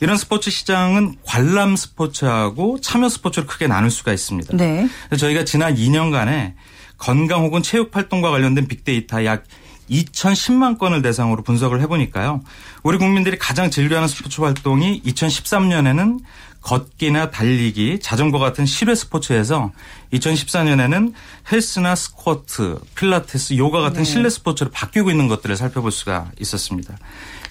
이런 0.01 0.17
스포츠 0.17 0.51
시장은 0.51 1.15
관람 1.23 1.75
스포츠하고 1.77 2.81
참여 2.81 3.07
스포츠를 3.07 3.47
크게 3.47 3.67
나눌 3.67 3.89
수가 3.89 4.11
있습니다. 4.11 4.57
네. 4.57 4.89
저희가 5.17 5.45
지난 5.45 5.75
2년간에 5.75 6.55
건강 6.97 7.43
혹은 7.43 7.63
체육 7.63 7.95
활동과 7.95 8.29
관련된 8.31 8.67
빅데이터 8.67 9.23
약 9.23 9.43
2010만 9.89 10.77
건을 10.77 11.01
대상으로 11.01 11.43
분석을 11.43 11.81
해보니까요. 11.81 12.41
우리 12.83 12.97
국민들이 12.97 13.37
가장 13.37 13.69
즐겨하는 13.69 14.07
스포츠 14.07 14.41
활동이 14.41 15.01
2013년에는 15.03 16.19
걷기나 16.61 17.29
달리기, 17.29 17.99
자전거 17.99 18.39
같은 18.39 18.65
실외 18.65 18.95
스포츠에서 18.95 19.71
2014년에는 20.13 21.13
헬스나 21.51 21.95
스쿼트, 21.95 22.79
필라테스, 22.95 23.57
요가 23.57 23.81
같은 23.81 23.99
네. 23.99 24.03
실내 24.03 24.29
스포츠로 24.29 24.69
바뀌고 24.71 25.11
있는 25.11 25.27
것들을 25.27 25.55
살펴볼 25.55 25.91
수가 25.91 26.31
있었습니다. 26.39 26.95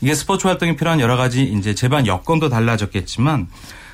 이게 0.00 0.14
스포츠 0.14 0.46
활동에 0.46 0.76
필요한 0.76 1.00
여러 1.00 1.16
가지 1.16 1.44
이제 1.44 1.74
제반 1.74 2.06
여건도 2.06 2.48
달라졌겠지만 2.48 3.48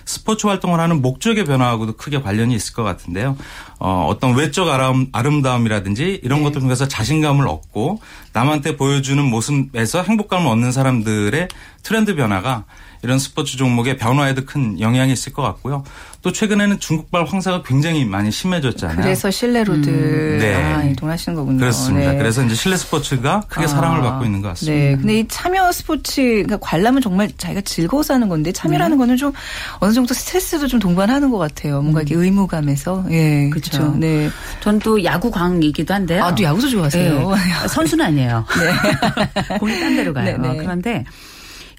스포츠 0.08 0.46
활동을 0.46 0.80
하는 0.80 1.02
목적의 1.02 1.44
변화하고도 1.44 1.96
크게 1.96 2.22
관련이 2.22 2.54
있을 2.54 2.72
것 2.72 2.82
같은데요. 2.82 3.36
어, 3.78 4.06
어떤 4.08 4.34
외적 4.34 4.68
아름, 4.68 5.08
아름 5.12 5.42
다움이라든지 5.42 6.20
이런 6.24 6.42
것들 6.42 6.62
통해서 6.62 6.88
자신감을 6.88 7.46
얻고 7.46 8.00
남한테 8.32 8.78
보여주는 8.78 9.22
모습에서 9.22 10.02
행복감을 10.02 10.46
얻는 10.46 10.72
사람들의 10.72 11.48
트렌드 11.82 12.14
변화가 12.14 12.64
이런 13.02 13.18
스포츠 13.18 13.56
종목의 13.56 13.96
변화에도 13.96 14.44
큰 14.44 14.80
영향이 14.80 15.12
있을 15.12 15.32
것 15.32 15.42
같고요. 15.42 15.84
또 16.20 16.32
최근에는 16.32 16.80
중국발 16.80 17.24
황사가 17.26 17.62
굉장히 17.62 18.04
많이 18.04 18.32
심해졌잖아요. 18.32 19.02
그래서 19.02 19.30
실내로들 19.30 20.38
네. 20.38 20.54
아, 20.56 20.82
이동하시는 20.82 21.36
거군요. 21.36 21.58
그렇습니다. 21.60 22.10
네. 22.12 22.18
그래서 22.18 22.42
이제 22.44 22.56
실내 22.56 22.76
스포츠가 22.76 23.42
크게 23.48 23.66
아, 23.66 23.68
사랑을 23.68 24.00
받고 24.02 24.24
있는 24.24 24.42
것 24.42 24.48
같습니다. 24.48 24.76
네. 24.76 24.96
근데 24.96 25.20
이 25.20 25.28
참여 25.28 25.70
스포츠, 25.70 26.20
그러니까 26.22 26.56
관람은 26.58 27.02
정말 27.02 27.30
자기가 27.36 27.60
즐거워서 27.60 28.14
하는 28.14 28.28
건데 28.28 28.50
참여라는 28.50 28.96
네. 28.96 28.98
거는 28.98 29.16
좀 29.16 29.32
어느 29.78 29.92
정도 29.92 30.12
스트레스도 30.12 30.66
좀 30.66 30.80
동반하는 30.80 31.30
것 31.30 31.38
같아요. 31.38 31.82
뭔가 31.82 32.00
이렇게 32.02 32.16
의무감에서. 32.16 33.04
예. 33.12 33.44
음. 33.44 33.50
그렇죠. 33.50 33.94
네. 33.96 34.28
전 34.60 34.78
또 34.80 35.02
야구광이기도 35.02 35.92
한데요. 35.92 36.24
아, 36.24 36.34
또 36.34 36.42
야구도 36.44 36.68
좋아하세요. 36.68 37.30
네. 37.30 37.36
선수는 37.68 38.04
아니에요. 38.04 38.44
공이 39.58 39.78
딴 39.80 39.96
데로 39.96 40.12
가요. 40.12 40.38
네, 40.38 40.48
네. 40.48 40.56
그런데 40.56 41.04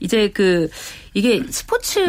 이제 0.02 0.30
그 0.34 0.70
이게 1.14 1.44
스포츠 1.50 2.00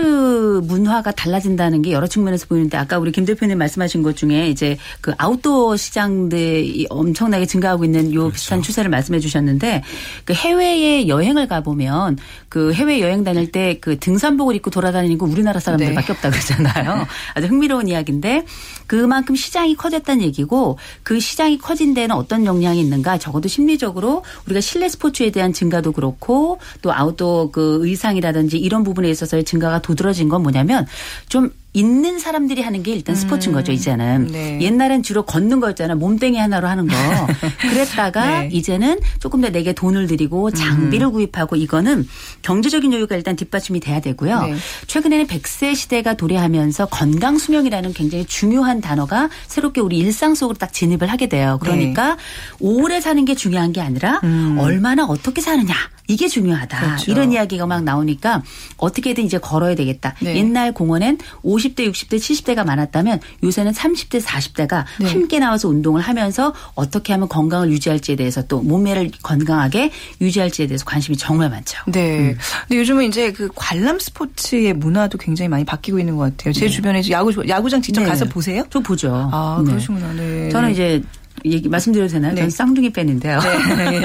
문화가 0.64 1.10
달라진다는 1.10 1.82
게 1.82 1.92
여러 1.92 2.06
측면에서 2.06 2.46
보이는데 2.46 2.76
아까 2.76 2.98
우리 2.98 3.12
김 3.12 3.24
대표님 3.24 3.58
말씀하신 3.58 4.02
것 4.02 4.16
중에 4.16 4.48
이제 4.48 4.76
그 5.00 5.12
아웃도어 5.16 5.76
시장들이 5.76 6.86
엄청나게 6.90 7.46
증가하고 7.46 7.84
있는 7.84 8.12
요 8.14 8.30
비슷한 8.30 8.62
추세를 8.62 8.90
말씀해 8.90 9.20
주셨는데 9.20 9.82
그 10.24 10.32
해외에 10.32 11.08
여행을 11.08 11.48
가보면 11.48 12.18
그 12.48 12.72
해외 12.72 13.00
여행 13.00 13.24
다닐 13.24 13.50
때 13.50 13.70
그 13.80 13.98
등산복을 13.98 14.54
입고 14.56 14.70
돌아다니는 14.70 15.18
거 15.18 15.26
우리나라 15.26 15.60
사람들밖에 15.60 16.12
없다 16.12 16.30
그러잖아요. 16.30 17.06
아주 17.34 17.46
흥미로운 17.46 17.88
이야기인데 17.88 18.44
그만큼 18.86 19.34
시장이 19.34 19.76
커졌다는 19.76 20.22
얘기고 20.22 20.78
그 21.02 21.20
시장이 21.20 21.58
커진 21.58 21.94
데는 21.94 22.14
어떤 22.14 22.44
영향이 22.44 22.80
있는가? 22.80 23.18
적어도 23.18 23.48
심리적으로 23.48 24.24
우리가 24.46 24.60
실내 24.60 24.88
스포츠에 24.88 25.30
대한 25.30 25.52
증가도 25.52 25.92
그렇고 25.92 26.58
또 26.82 26.92
아웃도어 26.92 27.50
그 27.50 27.80
의상이라든지 27.82 28.58
이런 28.58 28.84
부분 28.84 28.89
에 29.04 29.10
있어서의 29.10 29.44
증가가 29.44 29.80
도드러진 29.80 30.28
건 30.28 30.42
뭐냐면 30.42 30.86
좀 31.28 31.50
있는 31.72 32.18
사람들이 32.18 32.62
하는 32.62 32.82
게 32.82 32.92
일단 32.92 33.14
스포츠인 33.14 33.54
거죠, 33.54 33.70
이제는. 33.70 34.28
네. 34.32 34.58
옛날엔 34.60 35.02
주로 35.04 35.22
걷는 35.22 35.60
거였잖아요. 35.60 35.96
몸땡이 35.98 36.36
하나로 36.36 36.66
하는 36.66 36.88
거. 36.88 36.96
그랬다가 37.60 38.40
네. 38.40 38.48
이제는 38.52 38.98
조금 39.20 39.40
더 39.40 39.50
내게 39.50 39.72
돈을 39.72 40.08
들이고 40.08 40.50
장비를 40.50 41.10
구입하고 41.10 41.54
이거는 41.54 42.08
경제적인 42.42 42.92
여유가 42.92 43.14
일단 43.14 43.36
뒷받침이 43.36 43.78
돼야 43.78 44.00
되고요. 44.00 44.42
네. 44.42 44.56
최근에는 44.88 45.26
100세 45.28 45.76
시대가 45.76 46.14
도래하면서 46.14 46.86
건강 46.86 47.38
수명이라는 47.38 47.92
굉장히 47.92 48.24
중요한 48.24 48.80
단어가 48.80 49.28
새롭게 49.46 49.80
우리 49.80 49.98
일상 49.98 50.34
속으로 50.34 50.58
딱 50.58 50.72
진입을 50.72 51.06
하게 51.06 51.28
돼요. 51.28 51.58
그러니까 51.60 52.16
오래 52.58 53.00
사는 53.00 53.24
게 53.24 53.34
중요한 53.36 53.72
게 53.72 53.80
아니라 53.80 54.20
얼마나 54.58 55.04
어떻게 55.04 55.40
사느냐 55.40 55.74
이게 56.08 56.26
중요하다. 56.26 56.80
그렇죠. 56.80 57.10
이런 57.12 57.32
이야기가 57.32 57.66
막 57.66 57.84
나오니까 57.84 58.42
어떻게든 58.78 59.24
이제 59.24 59.38
걸어야 59.38 59.76
되겠다. 59.76 60.16
네. 60.20 60.34
옛날 60.36 60.72
공원엔 60.72 61.18
50 61.42 61.59
대, 61.74 61.90
60대, 61.90 62.16
70대가 62.16 62.64
많았다면 62.64 63.20
요새는 63.42 63.72
30대, 63.72 64.22
40대가 64.22 64.84
네. 65.00 65.10
함께 65.10 65.38
나와서 65.38 65.68
운동을 65.68 66.00
하면서 66.00 66.54
어떻게 66.74 67.12
하면 67.12 67.28
건강을 67.28 67.70
유지할지에 67.70 68.16
대해서 68.16 68.42
또 68.46 68.60
몸매를 68.62 69.10
건강하게 69.22 69.90
유지할지에 70.20 70.66
대해서 70.66 70.84
관심이 70.84 71.16
정말 71.16 71.50
많죠. 71.50 71.78
네. 71.86 72.34
근데 72.68 72.78
요즘은 72.78 73.04
이제 73.04 73.32
그 73.32 73.48
관람 73.54 73.98
스포츠의 73.98 74.74
문화도 74.74 75.18
굉장히 75.18 75.48
많이 75.48 75.64
바뀌고 75.64 75.98
있는 75.98 76.16
것 76.16 76.36
같아요. 76.36 76.52
제 76.52 76.68
주변에 76.68 77.02
야구 77.10 77.32
야구장 77.48 77.82
직접 77.82 78.02
네. 78.02 78.08
가서 78.08 78.24
보세요? 78.24 78.64
좀 78.70 78.82
보죠. 78.82 79.28
아, 79.32 79.62
네. 79.64 79.70
그러시구나. 79.70 80.12
네. 80.14 80.48
저는 80.50 80.72
이제 80.72 81.02
얘기 81.44 81.68
말씀드려도 81.68 82.12
되나요? 82.12 82.32
네. 82.32 82.40
저는 82.40 82.50
쌍둥이 82.50 82.90
팬인데요. 82.90 83.40
네. 83.40 84.02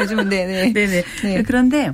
요즘은 0.00 0.28
네, 0.28 0.46
네. 0.46 0.72
네네. 0.72 1.04
네. 1.22 1.42
그런데 1.42 1.92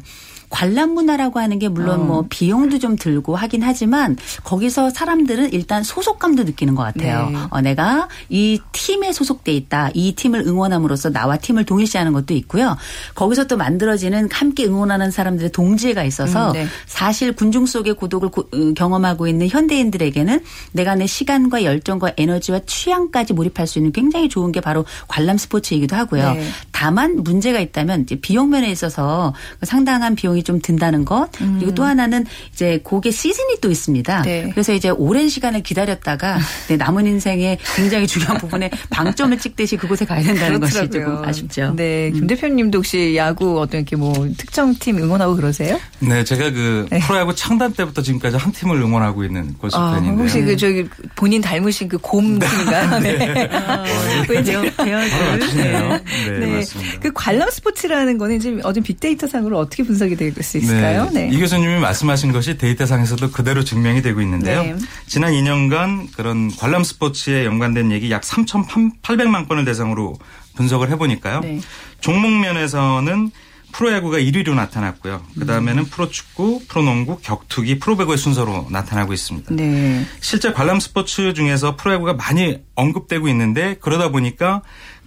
관람 0.55 0.91
문화라고 0.95 1.41
하는 1.41 1.59
게 1.59 1.67
물론 1.69 2.03
어. 2.03 2.05
뭐 2.05 2.25
비용도 2.31 2.79
좀 2.79 2.95
들고 2.95 3.35
하긴 3.35 3.65
하지만 3.65 4.17
거기서 4.45 4.91
사람들은 4.91 5.53
일단 5.53 5.83
소속감도 5.83 6.45
느끼는 6.45 6.77
것 6.77 6.85
같아요. 6.85 7.29
네. 7.31 7.39
어, 7.51 7.61
내가 7.61 8.09
이 8.29 8.61
팀에 8.71 9.13
소속돼 9.13 9.53
있다. 9.53 9.91
이 9.95 10.15
팀을 10.15 10.45
응원함으로써 10.47 11.11
나와 11.11 11.37
팀을 11.39 11.65
동일시하는 11.65 12.13
것도 12.13 12.35
있고요. 12.35 12.77
거기서 13.17 13.49
또 13.49 13.57
만들어지는 13.57 14.29
함께 14.31 14.65
응원하는 14.67 15.11
사람들의 15.11 15.51
동지애가 15.51 16.05
있어서 16.05 16.51
음, 16.51 16.53
네. 16.53 16.67
사실 16.87 17.33
군중 17.35 17.67
속의 17.67 17.95
고독을 17.95 18.29
고- 18.29 18.43
어, 18.53 18.73
경험하고 18.77 19.27
있는 19.27 19.49
현대인들에게는 19.49 20.41
내가 20.71 20.95
내 20.95 21.09
시간과 21.09 21.65
열정과 21.65 22.13
에너지와 22.17 22.61
취향까지 22.65 23.33
몰입할 23.33 23.67
수 23.67 23.81
있는 23.81 23.91
굉장히 23.91 24.29
좋은 24.29 24.53
게 24.53 24.61
바로 24.61 24.85
관람 25.09 25.37
스포츠이기도 25.37 25.97
하고요. 25.97 26.35
네. 26.35 26.47
다만 26.71 27.25
문제가 27.25 27.59
있다면 27.59 28.07
비용 28.23 28.51
면에 28.51 28.71
있어서 28.71 29.35
상당한 29.63 30.15
비용이 30.15 30.44
좀 30.45 30.61
든다는 30.61 31.05
것 31.05 31.29
그리고 31.59 31.75
또 31.75 31.83
하나는 31.85 32.25
이제 32.53 32.81
곡의 32.85 33.11
시즌이 33.13 33.57
또 33.61 33.71
있습니다. 33.71 34.23
네. 34.23 34.51
그래서 34.53 34.73
이제 34.73 34.91
오랜 34.91 35.29
시간을 35.29 35.63
기다렸다가 35.63 36.39
내 36.69 36.77
남은 36.85 37.07
인생의 37.07 37.59
굉장히 37.75 38.07
중요한 38.07 38.39
부분에 38.39 38.71
방점을 38.91 39.37
찍듯이 39.39 39.77
그곳에 39.77 40.05
가야 40.05 40.23
된다는 40.23 40.61
것이 40.61 40.75
조금 40.91 41.25
아쉽죠. 41.25 41.71
음. 41.71 41.77
네, 41.77 42.11
김 42.13 42.27
대표님도 42.27 42.79
혹시 42.79 43.17
야구 43.17 43.59
어떤 43.61 43.81
이렇게 43.81 43.97
뭐 43.97 44.13
특정 44.37 44.75
팀 44.79 44.99
응원하고 44.99 45.35
그러세요? 45.37 45.81
네, 46.01 46.23
제가 46.25 46.51
그 46.51 46.87
네. 46.91 46.99
프로야구 47.01 47.35
창단 47.35 47.73
때부터 47.73 48.03
지금까지 48.03 48.37
한 48.37 48.53
팀을 48.53 48.77
응원하고 48.81 49.25
있는 49.25 49.55
골수 49.55 49.77
아, 49.77 49.95
팬인데요. 49.95 50.21
혹시 50.23 50.43
그 50.43 50.57
저기 50.57 50.85
본인 51.17 51.41
닮으신 51.41 51.89
그곰 51.89 52.39
팀인가요? 52.39 53.01
네. 53.01 53.49
왠지 54.29 54.53
배어- 54.53 54.77
배어들. 54.77 55.11
바로 55.11 55.31
맞추네요. 55.39 55.89
네, 55.89 56.39
네. 56.39 56.47
맞습니다. 56.57 56.99
그 57.01 57.11
관람 57.15 57.51
스포츠라는 57.51 58.19
거는 58.19 58.41
지금 58.41 58.61
어떤 58.65 58.83
빅데이터 58.83 59.27
상으로 59.27 59.59
어떻게 59.59 59.83
분석이 59.83 60.17
될수 60.33 60.59
있을까요? 60.59 61.11
네. 61.13 61.29
이 61.31 61.39
교수님이 61.39 61.81
말씀하신 61.81 62.33
것이 62.33 62.57
데이터상에서도 62.57 63.31
그대로 63.33 63.65
증명이 63.65 64.03
되고 64.03 64.21
있는데요. 64.21 64.63
네. 64.63 64.77
지난 65.07 65.33
2년간 65.33 66.15
그런 66.17 66.51
관람 66.57 66.85
스포츠에 66.85 67.45
연관된 67.45 67.93
얘기 67.93 68.11
약 68.11 68.23
3,800만 68.23 69.49
건을 69.49 69.65
대상으로 69.65 70.15
분석을 70.57 70.91
해보니까요. 70.91 71.41
네. 71.41 71.61
종목 72.01 72.31
면에서는 72.31 73.31
프로야구가 73.75 74.19
1위로 74.19 74.55
나타났고요. 74.55 75.21
그 75.37 75.47
다음에는 75.47 75.87
프로축구, 75.87 76.63
프로농구, 76.69 77.19
격투기, 77.23 77.81
프로배구의 77.81 78.17
순서로 78.19 78.69
나타나고 78.71 79.13
있습니다. 79.13 79.53
네. 79.53 80.07
실제 80.21 80.53
관람 80.53 80.79
스포츠 80.79 81.35
중에서 81.35 81.75
프로야구가 81.75 82.15
많이 82.15 82.61
언급되고 82.77 83.27
있는데 83.29 83.77
그러다 83.81 84.11
보니까 84.11 84.63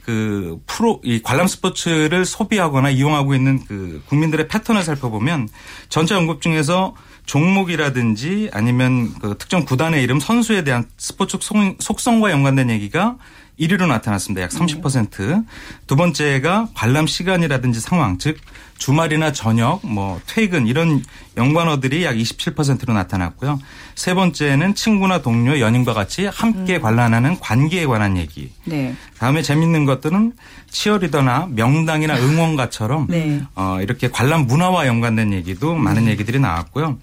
그 0.08 0.58
프로 0.65 1.02
이 1.04 1.22
관람 1.22 1.48
스포츠를 1.48 2.24
소비하거나 2.24 2.91
이용하고 2.91 3.36
있는 3.36 3.62
그 3.65 4.02
국민들의 4.08 4.48
패턴을 4.48 4.82
살펴보면 4.82 5.50
전체 5.89 6.15
언급 6.15 6.41
중에서 6.41 6.96
종목이라든지 7.26 8.50
아니면 8.54 9.13
그 9.20 9.38
특정 9.38 9.65
구단의 9.65 10.02
이름 10.02 10.22
선수에 10.22 10.63
대한 10.63 10.86
스포츠 10.96 11.38
속- 11.41 11.58
속성과 11.82 12.32
연관된 12.32 12.70
얘기가 12.70 13.17
1위로 13.60 13.88
나타났습니다. 13.88 14.41
약 14.43 14.52
30%. 14.52 15.46
두 15.88 15.96
번째가 15.96 16.70
관람 16.74 17.08
시간이라든지 17.08 17.80
상황, 17.80 18.17
즉 18.17 18.38
주말이나 18.78 19.32
저녁, 19.32 19.80
뭐 19.84 20.22
퇴근 20.28 20.67
이런 20.67 21.04
연관어들이 21.36 22.06
약 22.06 22.15
27%로 22.15 22.93
나타났고요. 22.93 23.60
세 23.96 24.13
번째는 24.13 24.76
친구나 24.76 25.22
동료, 25.22 25.60
연인과 25.60 25.93
같이 25.93 26.28
함께 26.28 26.80
관람하는 26.80 27.39
관계에 27.39 27.86
관한 27.88 28.17
얘기. 28.17 28.52
네. 28.65 28.96
다음에 29.17 29.41
재밌는 29.41 29.86
것들은 29.86 30.34
치어리더나 30.70 31.48
명당이나 31.52 32.17
응원가처럼 32.17 33.08
네. 33.10 33.41
어, 33.56 33.80
이렇게 33.82 34.10
관람 34.10 34.46
문화와 34.46 34.86
연관된 34.86 35.34
얘기도 35.34 35.74
많은 35.74 36.08
얘기들이 36.08 36.39
나왔고요. 36.39 37.00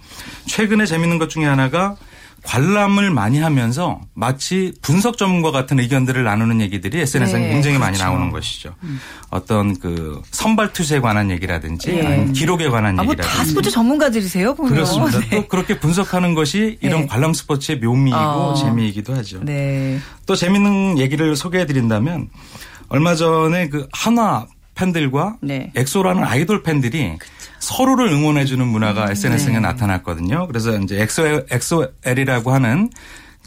최근에 0.47 0.87
재밌는 0.87 1.19
것 1.19 1.29
중에 1.29 1.45
하나가 1.45 1.97
관람을 2.45 3.11
많이 3.11 3.39
하면서 3.41 4.01
마치 4.15 4.75
분석 4.83 5.17
전문가 5.17 5.51
같은 5.51 5.81
의견들을 5.81 6.23
나누는 6.23 6.61
얘기들이 6.61 7.01
SNS에 7.01 7.39
네, 7.39 7.49
굉장히 7.51 7.79
많이 7.79 7.97
그렇죠. 7.97 8.11
나오는 8.11 8.31
것이죠. 8.31 8.75
어떤 9.31 9.79
그 9.79 10.21
선발 10.31 10.73
투수에 10.73 11.01
관한 11.01 11.31
얘기라든지 11.31 11.91
예. 11.93 12.07
아니면 12.07 12.33
기록에 12.33 12.69
관한 12.69 12.99
아, 13.01 13.03
뭐 13.03 13.13
얘기라든지 13.13 13.39
다 13.39 13.45
스포츠 13.45 13.71
전문가들이세요, 13.71 14.55
보면. 14.55 14.73
그렇습니다. 14.73 15.21
네. 15.21 15.31
또 15.31 15.49
그렇게 15.49 15.79
분석하는 15.81 16.35
것이 16.35 16.79
이런 16.81 17.03
네. 17.03 17.07
관람 17.07 17.33
스포츠의 17.33 17.79
묘미이고 17.79 18.19
어. 18.19 18.55
재미이기도 18.55 19.15
하죠. 19.17 19.41
네. 19.43 19.99
또 20.27 20.37
재밌는 20.37 20.99
얘기를 20.99 21.35
소개해 21.37 21.67
드린다면 21.67 22.29
얼마 22.89 23.15
전에 23.15 23.69
그 23.71 23.89
한화 23.93 24.47
팬들과 24.75 25.37
네. 25.41 25.73
엑소라는 25.75 26.25
아이돌 26.25 26.63
팬들이 26.63 27.17
서로를 27.65 28.09
응원해주는 28.09 28.67
문화가 28.67 29.11
SNS에 29.11 29.55
네. 29.55 29.61
나타났거든요. 29.61 30.47
그래서 30.47 30.77
이제 30.79 31.01
엑소 31.01 31.47
엑소엘이라고 31.51 32.53
하는 32.53 32.91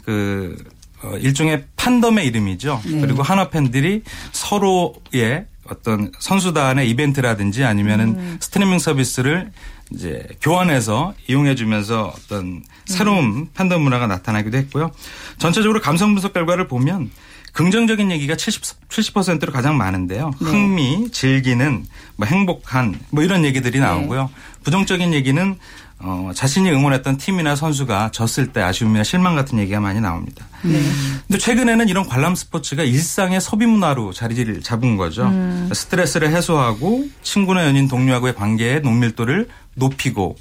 그 0.04 0.56
어, 1.02 1.16
일종의 1.16 1.64
팬덤의 1.76 2.26
이름이죠. 2.26 2.82
네. 2.84 3.00
그리고 3.00 3.22
한화 3.22 3.50
팬들이 3.50 4.02
서로의 4.32 5.46
어떤 5.70 6.10
선수단의 6.18 6.90
이벤트라든지 6.90 7.62
아니면은 7.62 8.08
음. 8.08 8.36
스트리밍 8.40 8.78
서비스를 8.78 9.52
이제 9.92 10.26
교환해서 10.40 11.14
이용해주면서 11.28 12.12
어떤 12.14 12.62
새로운 12.86 13.24
음. 13.24 13.48
팬덤 13.54 13.82
문화가 13.82 14.06
나타나기도 14.06 14.58
했고요. 14.58 14.90
전체적으로 15.38 15.80
감성 15.80 16.14
분석 16.14 16.32
결과를 16.32 16.66
보면 16.68 17.10
긍정적인 17.58 18.12
얘기가 18.12 18.36
70, 18.36 18.88
70%로 18.88 19.50
가장 19.50 19.76
많은데요. 19.76 20.30
네. 20.40 20.48
흥미, 20.48 21.10
즐기는, 21.10 21.86
뭐 22.14 22.24
행복한, 22.28 22.96
뭐 23.10 23.24
이런 23.24 23.42
네. 23.42 23.48
얘기들이 23.48 23.80
나오고요. 23.80 24.30
부정적인 24.62 25.12
얘기는 25.12 25.56
어, 25.98 26.30
자신이 26.32 26.70
응원했던 26.70 27.16
팀이나 27.16 27.56
선수가 27.56 28.12
졌을 28.12 28.52
때 28.52 28.62
아쉬움이나 28.62 29.02
실망 29.02 29.34
같은 29.34 29.58
얘기가 29.58 29.80
많이 29.80 30.00
나옵니다. 30.00 30.46
네. 30.62 30.80
근데 31.26 31.36
최근에는 31.36 31.88
이런 31.88 32.06
관람 32.06 32.36
스포츠가 32.36 32.84
일상의 32.84 33.40
소비 33.40 33.66
문화로 33.66 34.12
자리를 34.12 34.62
잡은 34.62 34.96
거죠. 34.96 35.24
음. 35.24 35.68
스트레스를 35.72 36.30
해소하고 36.30 37.08
친구나 37.22 37.66
연인 37.66 37.88
동료하고의 37.88 38.36
관계의 38.36 38.82
농밀도를 38.82 39.48
높이고 39.74 40.36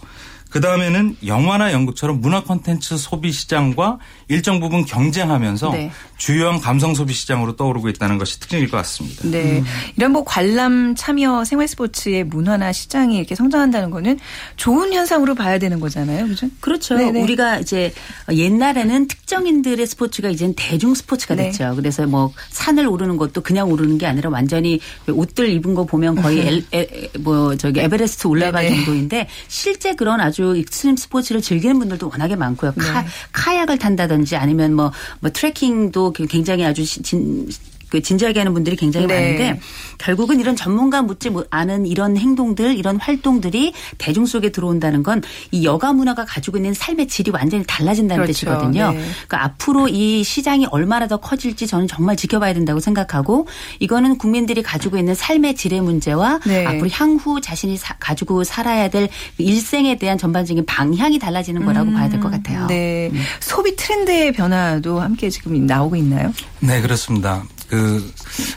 그 0.58 0.62
다음에는 0.62 1.18
영화나 1.28 1.72
연극처럼 1.72 2.20
문화 2.20 2.42
콘텐츠 2.42 2.98
소비 2.98 3.32
시장과 3.32 4.00
일정 4.28 4.60
부분 4.60 4.86
경쟁하면서 4.86 5.70
네. 5.70 5.92
주요한 6.18 6.60
감성 6.60 6.96
소비 6.96 7.14
시장으로 7.14 7.56
떠오르고 7.56 7.90
있다는 7.90 8.18
것이 8.18 8.40
특징일 8.40 8.68
것 8.68 8.78
같습니다. 8.78 9.28
네. 9.28 9.64
이런 9.98 10.14
뭐 10.14 10.24
관람 10.24 10.96
참여 10.96 11.44
생활 11.44 11.68
스포츠의 11.68 12.24
문화나 12.24 12.74
시장이 12.74 13.18
이렇게 13.18 13.36
성장한다는 13.36 13.92
거는 13.92 14.18
좋은 14.56 14.94
현상으로 14.94 15.36
봐야 15.36 15.60
되는 15.60 15.80
거잖아요. 15.80 16.26
그죠? 16.26 16.48
그렇죠. 16.60 16.96
네네. 16.96 17.22
우리가 17.22 17.60
이제 17.60 17.94
옛날에는 18.32 19.08
특정인들의 19.08 19.86
스포츠가 19.86 20.30
이제는 20.30 20.56
대중 20.58 20.96
스포츠가 20.96 21.36
네. 21.36 21.52
됐죠. 21.52 21.76
그래서 21.76 22.08
뭐 22.08 22.34
산을 22.50 22.88
오르는 22.88 23.18
것도 23.18 23.42
그냥 23.42 23.70
오르는 23.70 24.00
게 24.00 24.08
아니라 24.08 24.32
완전히 24.32 24.80
옷들 25.08 25.50
입은 25.50 25.76
거 25.76 25.86
보면 25.86 26.16
거의 26.16 26.40
엘, 26.74 26.82
에, 26.82 27.10
뭐 27.20 27.56
저기 27.56 27.80
에베레스트 27.82 28.26
올라갈 28.26 28.64
네네. 28.64 28.76
정도인데 28.78 29.28
실제 29.48 29.94
그런 29.94 30.20
아주 30.20 30.47
익스트림 30.56 30.96
스포츠를 30.96 31.42
즐기는 31.42 31.78
분들도 31.80 32.10
워낙에 32.10 32.36
많고요. 32.36 32.74
카, 32.78 33.02
네. 33.02 33.08
카약을 33.32 33.78
탄다든지 33.78 34.36
아니면 34.36 34.74
뭐, 34.74 34.92
뭐 35.20 35.30
트레킹도 35.32 36.14
굉장히 36.30 36.66
아주 36.66 36.86
진, 36.86 37.48
그 37.90 38.02
진지하게 38.02 38.40
하는 38.42 38.54
분들이 38.54 38.76
굉장히 38.76 39.08
네. 39.08 39.14
많은데 39.16 39.60
결국은 39.98 40.40
이런 40.40 40.56
전문가 40.56 41.02
묻지 41.02 41.30
못- 41.30 41.48
않은 41.50 41.86
이런 41.86 42.18
행동들 42.18 42.78
이런 42.78 42.98
활동들이 42.98 43.74
대중 43.98 44.26
속에 44.26 44.52
들어온다는 44.52 45.04
건 45.04 45.22
이 45.52 45.64
여가 45.66 45.94
문화가 45.94 46.26
가지고 46.26 46.58
있는 46.58 46.74
삶의 46.74 47.08
질이 47.08 47.32
완전히 47.32 47.64
달라진다는 47.66 48.24
그렇죠. 48.24 48.34
뜻이거든요. 48.46 48.92
네. 48.92 48.98
그러니까 49.28 49.44
앞으로 49.44 49.88
이 49.88 50.24
시장이 50.24 50.68
얼마나 50.72 51.08
더 51.08 51.18
커질지 51.18 51.68
저는 51.68 51.88
정말 51.88 52.16
지켜봐야 52.16 52.54
된다고 52.54 52.80
생각하고 52.80 53.48
이거는 53.80 54.18
국민들이 54.18 54.62
가지고 54.62 54.98
있는 54.98 55.16
삶의 55.16 55.56
질의 55.56 55.82
문제와 55.82 56.40
네. 56.46 56.66
앞으로 56.66 56.90
향후 56.92 57.40
자신이 57.42 57.78
사- 57.78 57.96
가지고 58.00 58.44
살아야 58.44 58.90
될 58.90 59.10
일생에 59.38 59.98
대한 59.98 60.18
전반적인 60.18 60.66
방향이 60.66 61.18
달라지는 61.20 61.66
거라고 61.66 61.92
봐야 61.92 62.10
될 62.10 62.20
것 62.20 62.30
같아요. 62.32 62.68
네. 62.68 63.12
소비 63.40 63.76
트렌드의 63.76 64.34
변화도 64.34 65.00
함께 65.00 65.30
지금 65.30 65.66
나오고 65.66 65.96
있나요? 65.96 66.34
네, 66.60 66.82
그렇습니다. 66.82 67.44
그 67.70 68.14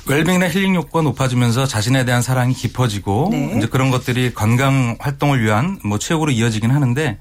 웰빙이나 0.06 0.48
힐링 0.48 0.74
욕구가 0.74 1.02
높아지면서 1.02 1.66
자신에 1.66 2.04
대한 2.04 2.22
사랑이 2.22 2.54
깊어지고 2.54 3.28
네. 3.32 3.54
이제 3.56 3.66
그런 3.66 3.90
것들이 3.90 4.34
건강 4.34 4.96
활동을 5.00 5.42
위한 5.42 5.78
뭐 5.84 5.98
체육으로 5.98 6.30
이어지긴 6.30 6.70
하는데 6.70 7.18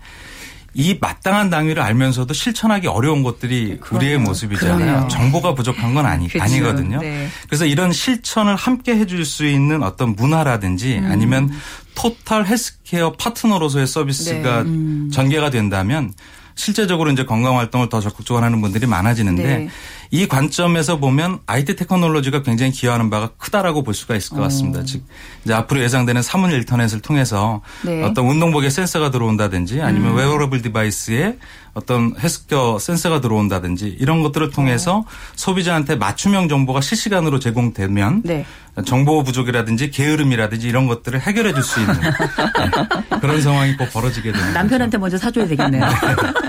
이 0.76 0.98
마땅한 1.02 1.50
당위를 1.50 1.82
알면서도 1.82 2.34
실천하기 2.34 2.88
어려운 2.88 3.24
것들이 3.24 3.80
우리의 3.92 4.20
모습이잖아요. 4.20 4.78
그러네요. 4.78 5.08
정보가 5.10 5.56
부족한 5.56 5.96
건 5.96 6.06
아니, 6.06 6.28
그렇죠. 6.28 6.44
아니거든요. 6.44 7.02
네. 7.02 7.28
그래서 7.48 7.66
이런 7.66 7.92
실천을 7.92 8.56
함께 8.56 8.96
해줄 8.96 9.26
수 9.26 9.46
있는 9.46 9.82
어떤 9.82 10.16
문화라든지 10.16 11.00
음. 11.00 11.12
아니면 11.12 11.52
토탈 11.96 12.46
헬스케어 12.46 13.14
파트너로서의 13.14 13.88
서비스가 13.88 14.64
네. 14.64 15.10
전개가 15.12 15.50
된다면 15.50 16.14
실제적으로 16.60 17.10
이제 17.10 17.24
건강 17.24 17.58
활동을 17.58 17.88
더 17.88 18.02
적극적으로 18.02 18.44
하는 18.46 18.60
분들이 18.62 18.86
많아지는데 18.86 19.44
네. 19.44 19.70
이 20.12 20.28
관점에서 20.28 20.98
보면 21.00 21.40
IT 21.46 21.78
테크놀로지가 21.78 22.42
굉장히 22.44 22.72
기여하는 22.74 23.10
바가 23.10 23.30
크다라고 23.38 23.84
볼 23.84 23.94
수가 23.94 24.16
있을 24.18 24.36
것 24.36 24.42
같습니다. 24.44 24.84
즉 24.84 25.04
이제 25.46 25.54
앞으로 25.54 25.82
예상되는 25.82 26.22
사물 26.22 26.52
인터넷을 26.52 27.00
통해서 27.00 27.62
네. 27.84 28.04
어떤 28.04 28.26
운동복에 28.26 28.70
센서가 28.70 29.10
들어온다든지 29.10 29.82
아니면 29.82 30.16
wearable 30.16 30.62
device에 30.62 31.38
어떤 31.76 32.14
헬스케어 32.20 32.78
센서가 32.80 33.22
들어온다든지 33.22 33.96
이런 34.00 34.22
것들을 34.22 34.50
통해서 34.50 35.06
소비자한테 35.36 35.96
맞춤형 35.96 36.50
정보가 36.50 36.82
실시간으로 36.82 37.40
제공되면 37.40 38.24
네. 38.26 38.46
정보 38.86 39.24
부족이라든지 39.24 39.92
게으름이라든지 39.92 40.68
이런 40.68 40.88
것들을 40.88 41.22
해결해 41.22 41.54
줄 41.54 41.64
수 41.64 41.80
있는 41.82 41.94
네, 42.00 42.10
그런 43.22 43.42
상황이 43.42 43.76
꼭 43.78 43.92
벌어지게 43.92 44.32
되는 44.32 44.54
남편한테 44.54 44.98
먼저 44.98 45.18
사줘야 45.18 45.46
되겠네요. 45.48 45.86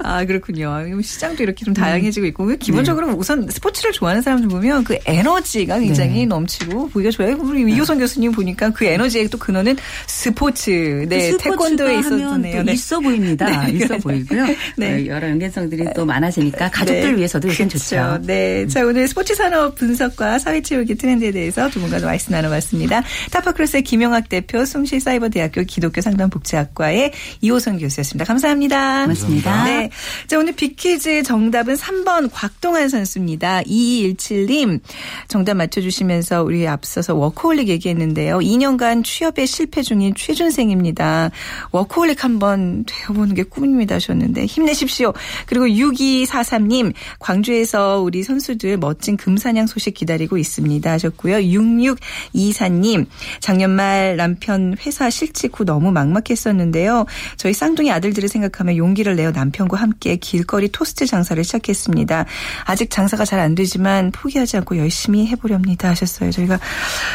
아, 0.00 0.24
그렇군요. 0.24 0.84
시장도 1.02 1.42
이렇게 1.42 1.64
좀 1.64 1.74
다양해지고 1.74 2.26
있고, 2.26 2.48
기본적으로 2.58 3.12
우선 3.14 3.48
스포츠를 3.48 3.92
좋아하는 3.92 4.22
사람들 4.22 4.48
보면 4.48 4.84
그 4.84 4.98
에너지가 5.04 5.78
굉장히 5.80 6.26
넘치고 6.26 6.88
보기가 6.88 7.10
좋아요. 7.10 7.36
우리 7.40 7.72
이호선 7.72 7.98
교수님 7.98 8.32
보니까 8.32 8.70
그 8.70 8.84
에너지의 8.84 9.28
또 9.28 9.38
근원은 9.38 9.76
스포츠, 10.06 11.06
네, 11.08 11.30
그 11.30 11.36
태권도에 11.38 11.98
있었네요. 12.00 12.30
또 12.30 12.62
네. 12.62 12.72
있어 12.72 13.00
보입니다. 13.00 13.66
네. 13.66 13.72
있어 13.72 13.96
보이고요. 13.98 14.46
네. 14.76 14.94
어, 14.94 15.06
여러 15.06 15.28
연관성들이 15.28 15.86
또 15.94 16.04
많아지니까 16.04 16.70
가족들 16.70 17.12
네. 17.12 17.16
위해서도 17.16 17.48
이건. 17.48 17.68
좋죠. 17.68 18.18
네. 18.22 18.66
자, 18.66 18.84
오늘 18.84 19.06
스포츠 19.08 19.34
산업 19.34 19.74
분석과 19.74 20.38
사회체육의 20.38 20.96
트렌드에 20.96 21.30
대해서 21.30 21.68
두 21.70 21.80
분과 21.80 22.00
말씀 22.00 22.32
나눠봤습니다. 22.32 23.02
타파크로스의 23.30 23.82
김영학 23.82 24.28
대표, 24.28 24.64
숭실사이버대학교 24.64 25.62
기독교 25.64 26.00
상담복지학과의 26.00 27.12
이호선 27.40 27.78
교수였습니다. 27.78 28.24
감사합니다. 28.24 29.02
고맙습니다. 29.02 29.67
네. 29.68 29.90
자, 30.26 30.38
오늘 30.38 30.52
빅퀴즈 30.54 31.22
정답은 31.22 31.74
3번 31.74 32.30
곽동환 32.32 32.88
선수입니다. 32.88 33.62
2217님 33.62 34.80
정답 35.28 35.54
맞춰주시면서 35.54 36.42
우리 36.42 36.66
앞서서 36.66 37.14
워크홀릭 37.14 37.68
얘기했는데요. 37.68 38.38
2년간 38.38 39.04
취업에 39.04 39.46
실패 39.46 39.82
중인 39.82 40.14
취준생입니다. 40.14 41.30
워크홀릭 41.72 42.24
한번 42.24 42.84
되어보는 42.86 43.34
게 43.34 43.42
꿈입니다 43.42 43.96
하셨는데 43.96 44.46
힘내십시오. 44.46 45.12
그리고 45.46 45.66
6243님 45.66 46.92
광주에서 47.18 48.00
우리 48.00 48.22
선수들 48.22 48.76
멋진 48.78 49.16
금사냥 49.16 49.66
소식 49.66 49.94
기다리고 49.94 50.38
있습니다 50.38 50.90
하셨고요. 50.90 51.36
6624님 51.38 53.06
작년 53.40 53.70
말 53.70 54.16
남편 54.16 54.76
회사 54.84 55.10
실직 55.10 55.58
후 55.58 55.64
너무 55.64 55.90
막막했었는데요. 55.92 57.06
저희 57.36 57.52
쌍둥이 57.52 57.90
아들들을 57.90 58.28
생각하며 58.28 58.76
용기를 58.76 59.16
내어 59.16 59.32
남편 59.32 59.57
과 59.66 59.78
함께 59.78 60.16
길거리 60.16 60.68
토스트 60.68 61.06
장사를 61.06 61.42
시작했습니다. 61.42 62.26
아직 62.64 62.90
장사가 62.90 63.24
잘 63.24 63.38
안 63.38 63.54
되지만 63.54 64.10
포기하지 64.10 64.56
않고 64.58 64.76
열심히 64.78 65.26
해보렵니다 65.28 65.88
하셨어요. 65.88 66.30
저희가 66.30 66.58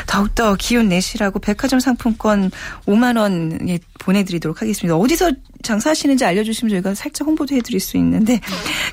더욱더 0.07 0.55
기운 0.55 0.89
내시라고 0.89 1.39
백화점 1.39 1.79
상품권 1.79 2.49
5만 2.87 3.17
원 3.17 3.59
예, 3.69 3.79
보내드리도록 4.03 4.61
하겠습니다. 4.61 4.95
어디서 4.95 5.31
장사하시는지 5.61 6.25
알려주시면 6.25 6.69
저희가 6.71 6.95
살짝 6.95 7.27
홍보도 7.27 7.55
해드릴 7.55 7.79
수 7.79 7.97
있는데 7.97 8.39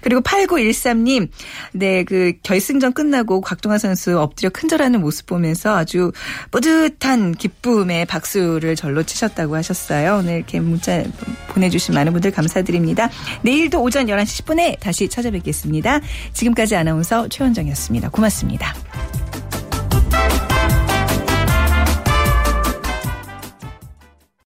그리고 0.03 0.21
8913님 0.21 1.29
네 1.73 2.05
그 2.11 2.33
결승전 2.43 2.93
끝나고 2.93 3.41
곽동환 3.41 3.79
선수 3.79 4.19
엎드려 4.19 4.51
큰절하는 4.51 5.01
모습 5.01 5.27
보면서 5.27 5.77
아주 5.77 6.11
뿌듯한 6.51 7.33
기쁨의 7.33 8.07
박수를 8.07 8.75
절로 8.75 9.05
치셨다고 9.05 9.55
하셨어요. 9.55 10.17
오늘 10.17 10.39
이렇게 10.39 10.59
문자 10.59 11.05
보내주신 11.49 11.95
많은 11.95 12.13
분들 12.13 12.33
감사드립니다. 12.33 13.11
내일도 13.43 13.81
오전 13.81 14.07
11시 14.07 14.45
10분에 14.45 14.81
다시 14.81 15.09
찾아뵙겠습니다. 15.09 16.01
지금까지 16.33 16.75
아나운서 16.75 17.29
최원정이었습니다. 17.29 18.11
고맙습니다. 18.11 18.75